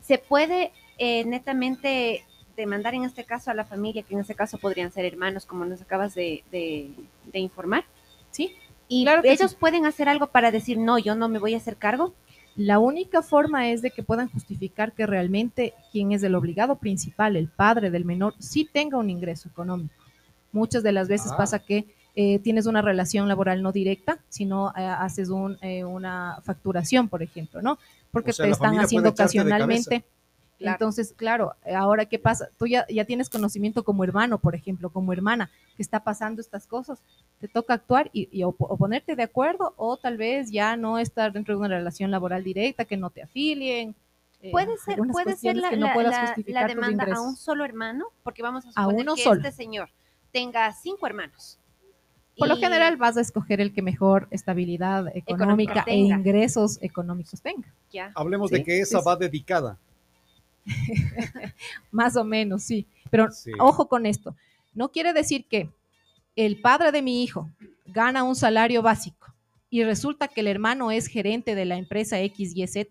Se 0.02 0.18
puede 0.18 0.72
eh, 0.98 1.24
netamente 1.24 2.24
demandar 2.56 2.94
en 2.94 3.04
este 3.04 3.24
caso 3.24 3.50
a 3.50 3.54
la 3.54 3.64
familia, 3.64 4.02
que 4.02 4.14
en 4.14 4.20
este 4.20 4.34
caso 4.34 4.56
podrían 4.56 4.90
ser 4.92 5.04
hermanos, 5.04 5.44
como 5.44 5.64
nos 5.66 5.82
acabas 5.82 6.14
de, 6.14 6.42
de- 6.50 6.90
de 7.24 7.38
informar. 7.38 7.84
Sí, 8.30 8.54
Y 8.88 9.02
Claro 9.04 9.22
ellos 9.24 9.50
sí. 9.50 9.56
pueden 9.58 9.84
hacer 9.84 10.08
algo 10.08 10.28
para 10.28 10.50
decir, 10.52 10.78
no, 10.78 10.96
yo 10.98 11.16
no 11.16 11.28
me 11.28 11.38
voy 11.40 11.54
a 11.54 11.56
hacer 11.56 11.76
cargo. 11.76 12.14
La 12.56 12.78
única 12.78 13.22
forma 13.22 13.68
es 13.70 13.82
de 13.82 13.90
que 13.90 14.02
puedan 14.02 14.30
justificar 14.30 14.92
que 14.92 15.06
realmente 15.06 15.74
quien 15.92 16.12
es 16.12 16.22
el 16.22 16.34
obligado 16.34 16.76
principal, 16.76 17.36
el 17.36 17.48
padre 17.48 17.90
del 17.90 18.04
menor, 18.06 18.34
sí 18.38 18.68
tenga 18.70 18.96
un 18.96 19.10
ingreso 19.10 19.48
económico. 19.48 19.94
Muchas 20.52 20.82
de 20.82 20.92
las 20.92 21.06
veces 21.06 21.32
Ah. 21.32 21.36
pasa 21.36 21.58
que 21.58 21.86
eh, 22.18 22.38
tienes 22.38 22.64
una 22.64 22.80
relación 22.80 23.28
laboral 23.28 23.62
no 23.62 23.72
directa, 23.72 24.18
sino 24.30 24.72
eh, 24.74 24.86
haces 24.86 25.28
un, 25.28 25.58
eh, 25.60 25.84
una 25.84 26.38
facturación, 26.44 27.10
por 27.10 27.22
ejemplo, 27.22 27.60
¿no? 27.60 27.78
Porque 28.10 28.30
O 28.30 28.32
sea, 28.34 28.46
te 28.46 28.52
están 28.52 28.78
haciendo 28.80 29.10
ocasionalmente. 29.10 30.02
Claro. 30.58 30.74
Entonces, 30.74 31.12
claro, 31.14 31.54
eh, 31.66 31.74
ahora 31.74 32.06
qué 32.06 32.18
pasa, 32.18 32.48
tú 32.58 32.66
ya, 32.66 32.86
ya 32.88 33.04
tienes 33.04 33.28
conocimiento 33.28 33.84
como 33.84 34.04
hermano, 34.04 34.38
por 34.38 34.54
ejemplo, 34.54 34.88
como 34.88 35.12
hermana, 35.12 35.50
que 35.76 35.82
está 35.82 36.02
pasando 36.02 36.40
estas 36.40 36.66
cosas, 36.66 37.02
te 37.40 37.46
toca 37.48 37.74
actuar 37.74 38.08
y, 38.12 38.28
y 38.32 38.42
o, 38.42 38.54
o 38.58 38.76
ponerte 38.78 39.16
de 39.16 39.22
acuerdo 39.22 39.74
o 39.76 39.98
tal 39.98 40.16
vez 40.16 40.50
ya 40.50 40.76
no 40.78 40.98
estar 40.98 41.32
dentro 41.32 41.54
de 41.54 41.58
una 41.60 41.68
relación 41.68 42.10
laboral 42.10 42.42
directa, 42.42 42.86
que 42.86 42.96
no 42.96 43.10
te 43.10 43.22
afilien. 43.22 43.94
eh, 44.40 44.50
Puede 44.50 44.78
ser, 44.78 44.98
puede 45.12 45.36
ser 45.36 45.56
la, 45.56 45.70
no 45.72 45.86
la- 45.86 46.34
la- 46.46 46.66
demanda 46.66 47.04
a 47.14 47.20
un 47.20 47.36
solo 47.36 47.64
hermano, 47.64 48.06
porque 48.22 48.42
vamos 48.42 48.64
a 48.64 48.68
A 48.70 48.72
suponer 48.84 49.00
uno 49.02 49.14
que 49.14 49.22
solo. 49.24 49.40
este 49.42 49.52
señor 49.52 49.90
tenga 50.32 50.72
cinco 50.72 51.06
hermanos. 51.06 51.58
Por 52.38 52.48
lo 52.48 52.56
general 52.56 52.96
vas 52.98 53.16
a 53.16 53.22
escoger 53.22 53.60
el 53.62 53.72
que 53.72 53.80
mejor 53.80 54.28
estabilidad 54.30 55.06
económica, 55.16 55.84
e 55.86 55.96
ingresos 55.96 56.78
económicos 56.82 57.40
tenga. 57.40 57.68
ya. 57.90 58.12
Hablemos 58.14 58.50
Sí, 58.50 58.56
de 58.58 58.64
que 58.64 58.80
esa 58.80 58.98
sí, 59.00 59.04
va 59.06 59.16
dedicada. 59.16 59.78
Más 61.90 62.16
o 62.16 62.24
menos, 62.24 62.62
sí. 62.62 62.86
Pero 63.10 63.30
Sí. 63.30 63.52
ojo 63.58 63.88
con 63.88 64.06
esto. 64.06 64.36
No 64.74 64.90
quiere 64.90 65.12
decir 65.12 65.46
que 65.48 65.70
el 66.34 66.60
padre 66.60 66.92
de 66.92 67.02
mi 67.02 67.22
hijo 67.22 67.50
gana 67.86 68.22
un 68.24 68.36
salario 68.36 68.82
básico 68.82 69.34
y 69.70 69.84
resulta 69.84 70.28
que 70.28 70.40
el 70.40 70.48
hermano 70.48 70.90
es 70.90 71.06
gerente 71.06 71.54
de 71.54 71.64
la 71.64 71.76
empresa 71.76 72.16
XYZ. 72.18 72.88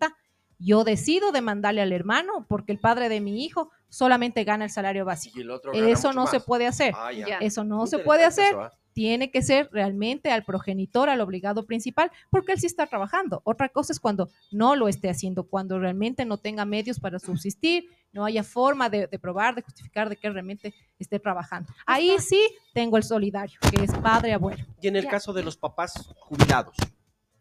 Yo 0.57 0.83
decido 0.83 1.31
demandarle 1.31 1.81
al 1.81 1.91
hermano 1.91 2.45
porque 2.47 2.71
el 2.71 2.79
padre 2.79 3.09
de 3.09 3.21
mi 3.21 3.43
hijo 3.43 3.71
solamente 3.89 4.43
gana 4.43 4.65
el 4.65 4.71
salario 4.71 5.05
básico. 5.05 5.37
Y 5.37 5.41
el 5.41 5.51
otro 5.51 5.71
gana 5.73 5.89
Eso 5.89 6.09
mucho 6.09 6.19
no 6.21 6.27
se 6.27 6.39
puede 6.39 6.65
hacer. 6.65 6.93
Ah. 6.95 7.11
Eso 7.41 7.63
no 7.63 7.85
se 7.87 7.99
puede 7.99 8.23
hacer. 8.23 8.47
eso. 8.51 8.71
Tiene 8.95 9.29
que 9.29 9.41
ser 9.41 9.69
realmente 9.73 10.31
al 10.31 10.45
progenitor, 10.45 11.09
al 11.09 11.19
obligado 11.19 11.65
principal, 11.65 12.09
porque 12.29 12.53
él 12.53 12.59
sí 12.61 12.65
está 12.65 12.87
trabajando. 12.87 13.41
Otra 13.43 13.67
cosa 13.67 13.91
es 13.91 13.99
cuando 13.99 14.29
no 14.53 14.73
lo 14.77 14.87
esté 14.87 15.09
haciendo, 15.09 15.43
cuando 15.43 15.77
realmente 15.77 16.23
no 16.23 16.37
tenga 16.37 16.63
medios 16.63 16.97
para 16.97 17.19
subsistir, 17.19 17.89
no 18.13 18.23
haya 18.23 18.41
forma 18.41 18.89
de, 18.89 19.07
de 19.07 19.19
probar, 19.19 19.53
de 19.53 19.63
justificar 19.63 20.07
de 20.07 20.15
que 20.15 20.29
realmente 20.29 20.73
esté 20.97 21.19
trabajando. 21.19 21.73
Ahí 21.85 22.15
sí 22.19 22.39
tengo 22.73 22.95
el 22.95 23.03
solidario, 23.03 23.59
que 23.69 23.83
es 23.83 23.93
padre 23.95 24.31
abuelo. 24.31 24.63
Y 24.81 24.87
en 24.87 24.95
el 24.95 25.03
Ya. 25.03 25.09
caso 25.09 25.33
de 25.33 25.43
los 25.43 25.57
papás 25.57 26.13
jubilados, 26.17 26.77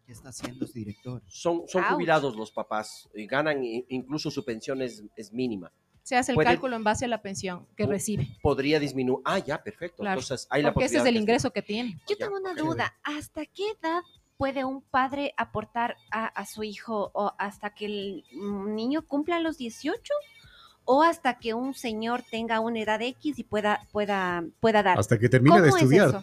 ¿Qué 0.04 0.10
está 0.12 0.30
haciendo 0.30 0.66
director? 0.66 1.22
son, 1.28 1.62
son 1.68 1.84
Ouch. 1.84 1.92
jubilados 1.92 2.34
los 2.36 2.50
papás, 2.50 3.08
y 3.14 3.26
ganan, 3.26 3.62
incluso 3.62 4.28
su 4.28 4.44
pensión 4.44 4.82
es, 4.82 5.04
es 5.16 5.32
mínima. 5.32 5.70
Se 6.04 6.14
hace 6.16 6.30
el 6.32 6.36
Puede- 6.36 6.46
cálculo 6.50 6.76
en 6.76 6.84
base 6.84 7.06
a 7.06 7.08
la 7.08 7.20
pensión 7.22 7.66
que 7.76 7.86
recibe, 7.86 8.28
Podría 8.42 8.78
disminuir. 8.78 9.20
Ah, 9.24 9.38
ya, 9.38 9.60
perfecto. 9.62 10.02
Claro, 10.02 10.20
Entonces, 10.20 10.46
hay 10.50 10.62
la 10.62 10.72
porque 10.72 10.84
ese 10.86 10.98
es 10.98 11.04
el 11.06 11.14
que- 11.14 11.20
ingreso 11.20 11.50
que 11.50 11.62
tiene. 11.62 11.98
Yo 12.06 12.14
Ya, 12.18 12.26
tengo 12.26 12.38
una 12.38 12.54
duda. 12.54 12.94
¿Hasta 13.02 13.46
qué 13.46 13.70
edad 13.70 14.02
puede 14.36 14.64
un 14.64 14.82
padre 14.82 15.32
aportar 15.36 15.96
a, 16.12 16.26
a 16.26 16.44
su 16.46 16.62
hijo 16.62 17.10
o 17.14 17.32
hasta 17.38 17.74
que 17.74 17.86
el 17.86 18.24
niño 18.32 19.06
cumpla 19.06 19.40
los 19.40 19.56
18 19.58 20.12
o 20.84 21.02
hasta 21.02 21.38
que 21.38 21.54
un 21.54 21.72
señor 21.72 22.22
tenga 22.30 22.60
una 22.60 22.80
edad 22.80 23.00
X 23.00 23.38
y 23.38 23.44
pueda 23.44 23.86
pueda 23.90 24.44
pueda 24.60 24.82
dar? 24.82 24.98
Hasta 24.98 25.18
que 25.18 25.28
termine 25.30 25.56
de 25.62 25.70
¿Cómo 25.70 25.76
es 25.78 25.82
estudiar. 25.84 26.22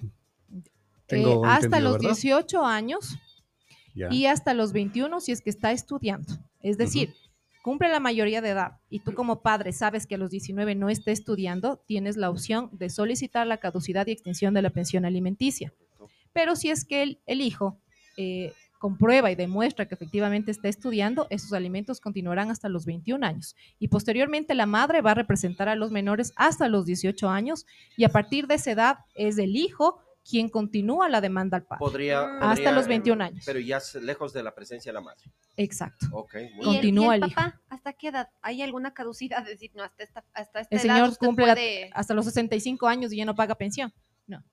Tengo 1.07 1.43
Eh, 1.45 1.49
hasta 1.49 1.79
los 1.79 1.93
¿verdad? 1.93 2.09
18 2.09 2.63
años 2.65 3.17
Ya. 3.95 4.09
y 4.11 4.27
hasta 4.27 4.53
los 4.53 4.71
21 4.73 5.19
si 5.19 5.31
es 5.31 5.41
que 5.41 5.49
está 5.49 5.71
estudiando. 5.71 6.33
Es 6.61 6.77
decir, 6.77 7.15
cumple 7.61 7.89
la 7.89 7.99
mayoría 7.99 8.41
de 8.41 8.49
edad 8.49 8.79
y 8.89 8.99
tú 8.99 9.13
como 9.13 9.41
padre 9.41 9.71
sabes 9.71 10.07
que 10.07 10.15
a 10.15 10.17
los 10.17 10.31
19 10.31 10.75
no 10.75 10.89
está 10.89 11.11
estudiando, 11.11 11.77
tienes 11.85 12.17
la 12.17 12.29
opción 12.29 12.69
de 12.71 12.89
solicitar 12.89 13.45
la 13.47 13.57
caducidad 13.57 14.07
y 14.07 14.11
extinción 14.11 14.53
de 14.53 14.61
la 14.61 14.69
pensión 14.69 15.05
alimenticia. 15.05 15.73
Pero 16.33 16.55
si 16.55 16.69
es 16.69 16.85
que 16.85 17.03
el, 17.03 17.19
el 17.25 17.41
hijo 17.41 17.77
eh, 18.17 18.53
comprueba 18.81 19.29
y 19.29 19.35
demuestra 19.35 19.87
que 19.87 19.93
efectivamente 19.93 20.49
está 20.49 20.67
estudiando, 20.67 21.27
esos 21.29 21.53
alimentos 21.53 22.01
continuarán 22.01 22.49
hasta 22.49 22.67
los 22.67 22.87
21 22.87 23.23
años. 23.23 23.55
Y 23.77 23.89
posteriormente 23.89 24.55
la 24.55 24.65
madre 24.65 25.01
va 25.01 25.11
a 25.11 25.15
representar 25.15 25.69
a 25.69 25.75
los 25.75 25.91
menores 25.91 26.33
hasta 26.35 26.67
los 26.67 26.85
18 26.85 27.29
años 27.29 27.67
y 27.95 28.05
a 28.05 28.09
partir 28.09 28.47
de 28.47 28.55
esa 28.55 28.71
edad 28.71 28.97
es 29.13 29.37
el 29.37 29.55
hijo 29.55 29.99
quien 30.27 30.49
continúa 30.49 31.09
la 31.09 31.19
demanda 31.21 31.57
al 31.57 31.63
padre. 31.63 31.79
Podría, 31.79 32.21
Mm. 32.21 32.35
Hasta 32.35 32.47
podría, 32.49 32.71
los 32.73 32.85
eh, 32.85 32.89
21 32.89 33.21
años. 33.23 33.43
Pero 33.45 33.59
ya 33.59 33.77
es 33.77 33.95
lejos 33.95 34.33
de 34.33 34.43
la 34.43 34.53
presencia 34.53 34.91
de 34.91 34.93
la 34.93 35.01
madre. 35.01 35.23
Exacto. 35.57 36.05
Ok, 36.11 36.33
muy 36.33 36.41
¿Y 36.41 36.45
el, 36.45 36.53
bien. 36.53 36.73
Continúa 36.75 37.15
y 37.15 37.17
el 37.17 37.23
el 37.23 37.29
hijo. 37.29 37.35
papá? 37.41 37.61
¿Hasta 37.69 37.93
qué 37.93 38.07
edad? 38.09 38.29
¿Hay 38.41 38.61
alguna 38.61 38.93
caducidad? 38.93 39.43
Decir, 39.43 39.71
no, 39.73 39.83
hasta 39.83 40.03
esta, 40.03 40.23
hasta 40.33 40.59
esta 40.61 40.75
El 40.75 40.81
edad 40.85 40.95
señor 40.95 41.17
cumple 41.17 41.47
la- 41.47 41.53
puede- 41.55 41.89
hasta 41.93 42.13
los 42.13 42.25
65 42.25 42.87
años 42.87 43.11
y 43.13 43.17
ya 43.17 43.25
no 43.25 43.35
paga 43.35 43.55
pensión. 43.55 43.93
No. 44.27 44.43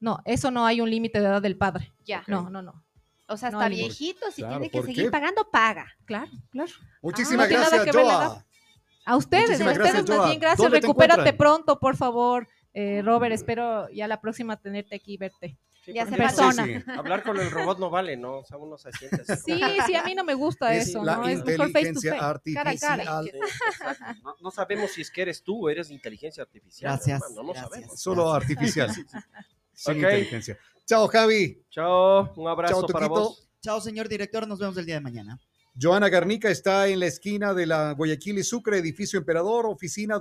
No, 0.00 0.20
eso 0.24 0.50
no 0.50 0.66
hay 0.66 0.80
un 0.80 0.90
límite 0.90 1.20
de 1.20 1.26
edad 1.26 1.42
del 1.42 1.56
padre. 1.56 1.92
Ya. 2.04 2.22
No, 2.26 2.48
no, 2.50 2.62
no. 2.62 2.84
O 3.28 3.36
sea, 3.36 3.50
no 3.50 3.58
hasta 3.58 3.68
límite. 3.68 3.88
viejito, 3.88 4.30
si 4.30 4.42
Claro, 4.42 4.54
tiene 4.58 4.70
que 4.70 4.78
¿por 4.78 4.86
seguir 4.86 5.04
qué? 5.06 5.10
pagando, 5.10 5.50
paga. 5.50 5.86
Claro, 6.04 6.30
claro. 6.50 6.70
Muchísimas 7.02 7.48
no 7.50 7.54
nada 7.58 7.68
gracias, 7.70 7.94
la 7.96 8.02
Joa. 8.02 8.46
A 9.04 9.16
ustedes, 9.16 9.44
a 9.60 9.64
Muchísimas 9.64 9.72
ustedes 9.72 9.92
gracias, 9.92 10.08
más 10.08 10.16
Joa. 10.18 10.26
bien 10.28 10.40
gracias. 10.40 10.58
¿Dónde 10.58 10.80
te 10.80 10.86
Recupérate 10.86 11.32
pronto, 11.32 11.78
por 11.80 11.96
favor, 11.96 12.46
eh, 12.76 13.02
Robert. 13.02 13.32
Espero 13.34 13.88
ya 13.90 14.06
la 14.06 14.20
próxima 14.20 14.56
tenerte 14.58 14.94
aquí 14.96 15.14
y 15.14 15.16
verte. 15.16 15.56
Sí, 15.84 15.92
Ya 15.94 16.04
se 16.04 16.16
persona. 16.16 16.64
Sí, 16.64 16.74
sí. 16.80 16.90
Hablar 16.96 17.22
con 17.22 17.38
el 17.38 17.48
robot 17.50 17.78
no 17.78 17.90
vale, 17.90 18.16
¿no? 18.16 18.38
O 18.38 18.44
sea, 18.44 18.56
uno 18.58 18.76
se 18.76 18.90
siente 18.92 19.22
así. 19.26 19.54
Sí, 19.54 19.60
sí, 19.86 19.94
a 19.94 20.02
mí 20.02 20.14
no 20.16 20.24
me 20.24 20.34
gusta 20.34 20.74
Es 20.74 20.88
eso, 20.88 21.04
la 21.04 21.16
¿no? 21.16 21.28
Es 21.28 21.38
inteligencia 21.38 22.10
cara 22.10 22.26
a 22.26 22.30
artificial. 22.30 23.04
cara. 23.04 23.22
Sí, 23.22 23.30
exacto. 23.30 24.18
No, 24.24 24.34
no 24.40 24.50
sabemos 24.50 24.90
si 24.90 25.02
es 25.02 25.10
que 25.12 25.22
eres 25.22 25.42
tú 25.42 25.66
o 25.66 25.70
eres 25.70 25.90
inteligencia 25.92 26.42
artificial. 26.42 26.92
Gracias, 26.92 27.22
no 27.34 27.44
gracias. 27.44 27.68
sabemos. 27.70 28.00
Solo 28.00 28.32
artificial. 28.32 28.90
Sin 29.72 29.92
Ok. 29.92 29.96
inteligencia. 30.02 30.58
Chao, 30.86 31.06
Javi. 31.08 31.62
Chao, 31.70 32.32
un 32.36 32.48
abrazo 32.48 32.80
Chao, 32.80 32.86
para 32.88 33.06
vos. 33.06 33.48
Chao, 33.62 33.80
señor 33.80 34.08
director. 34.08 34.46
Nos 34.48 34.58
vemos 34.58 34.76
el 34.78 34.86
día 34.86 34.96
de 34.96 35.00
mañana. 35.02 35.38
Joana 35.80 36.08
Garnica 36.08 36.48
está 36.50 36.88
en 36.88 36.98
la 37.00 37.06
esquina 37.06 37.54
de 37.54 37.66
la 37.66 37.92
Guayaquil 37.92 38.38
y 38.38 38.42
Sucre, 38.44 38.78
edificio 38.78 39.18
Emperador, 39.18 39.66
oficina 39.66 40.18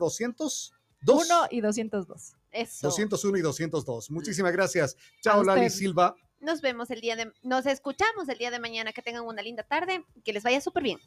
202. 1.02 1.28
Uno 1.28 1.48
y 1.52 1.62
202. 1.62 2.36
Eso. 2.52 2.88
201 2.88 3.38
y 3.38 3.42
202. 3.42 4.12
Muchísimas 4.12 4.52
gracias. 4.52 4.96
Chao, 5.22 5.44
Lali. 5.44 5.70
Silva. 5.70 6.16
Nos 6.40 6.62
vemos 6.62 6.90
el 6.92 7.02
día 7.02 7.16
de, 7.16 7.32
nos 7.44 7.66
escuchamos 7.66 8.30
el 8.30 8.38
día 8.38 8.52
de 8.52 8.60
mañana. 8.60 8.94
Que 8.94 9.02
tengan 9.02 9.26
una 9.26 9.42
linda 9.42 9.64
tarde, 9.64 10.06
que 10.24 10.34
les 10.34 10.44
vaya 10.44 10.62
súper 10.62 10.84
bien. 10.84 11.00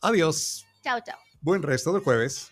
Adiós. 0.00 0.64
Chao, 0.82 1.00
chao. 1.04 1.18
Buen 1.40 1.62
resto 1.62 1.92
del 1.92 2.02
jueves. 2.02 2.50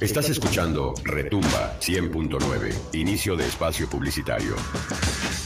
Estás 0.00 0.28
escuchando 0.28 0.92
Retumba 1.04 1.74
100.9, 1.80 2.94
inicio 2.94 3.34
de 3.34 3.46
espacio 3.46 3.88
publicitario. 3.88 4.54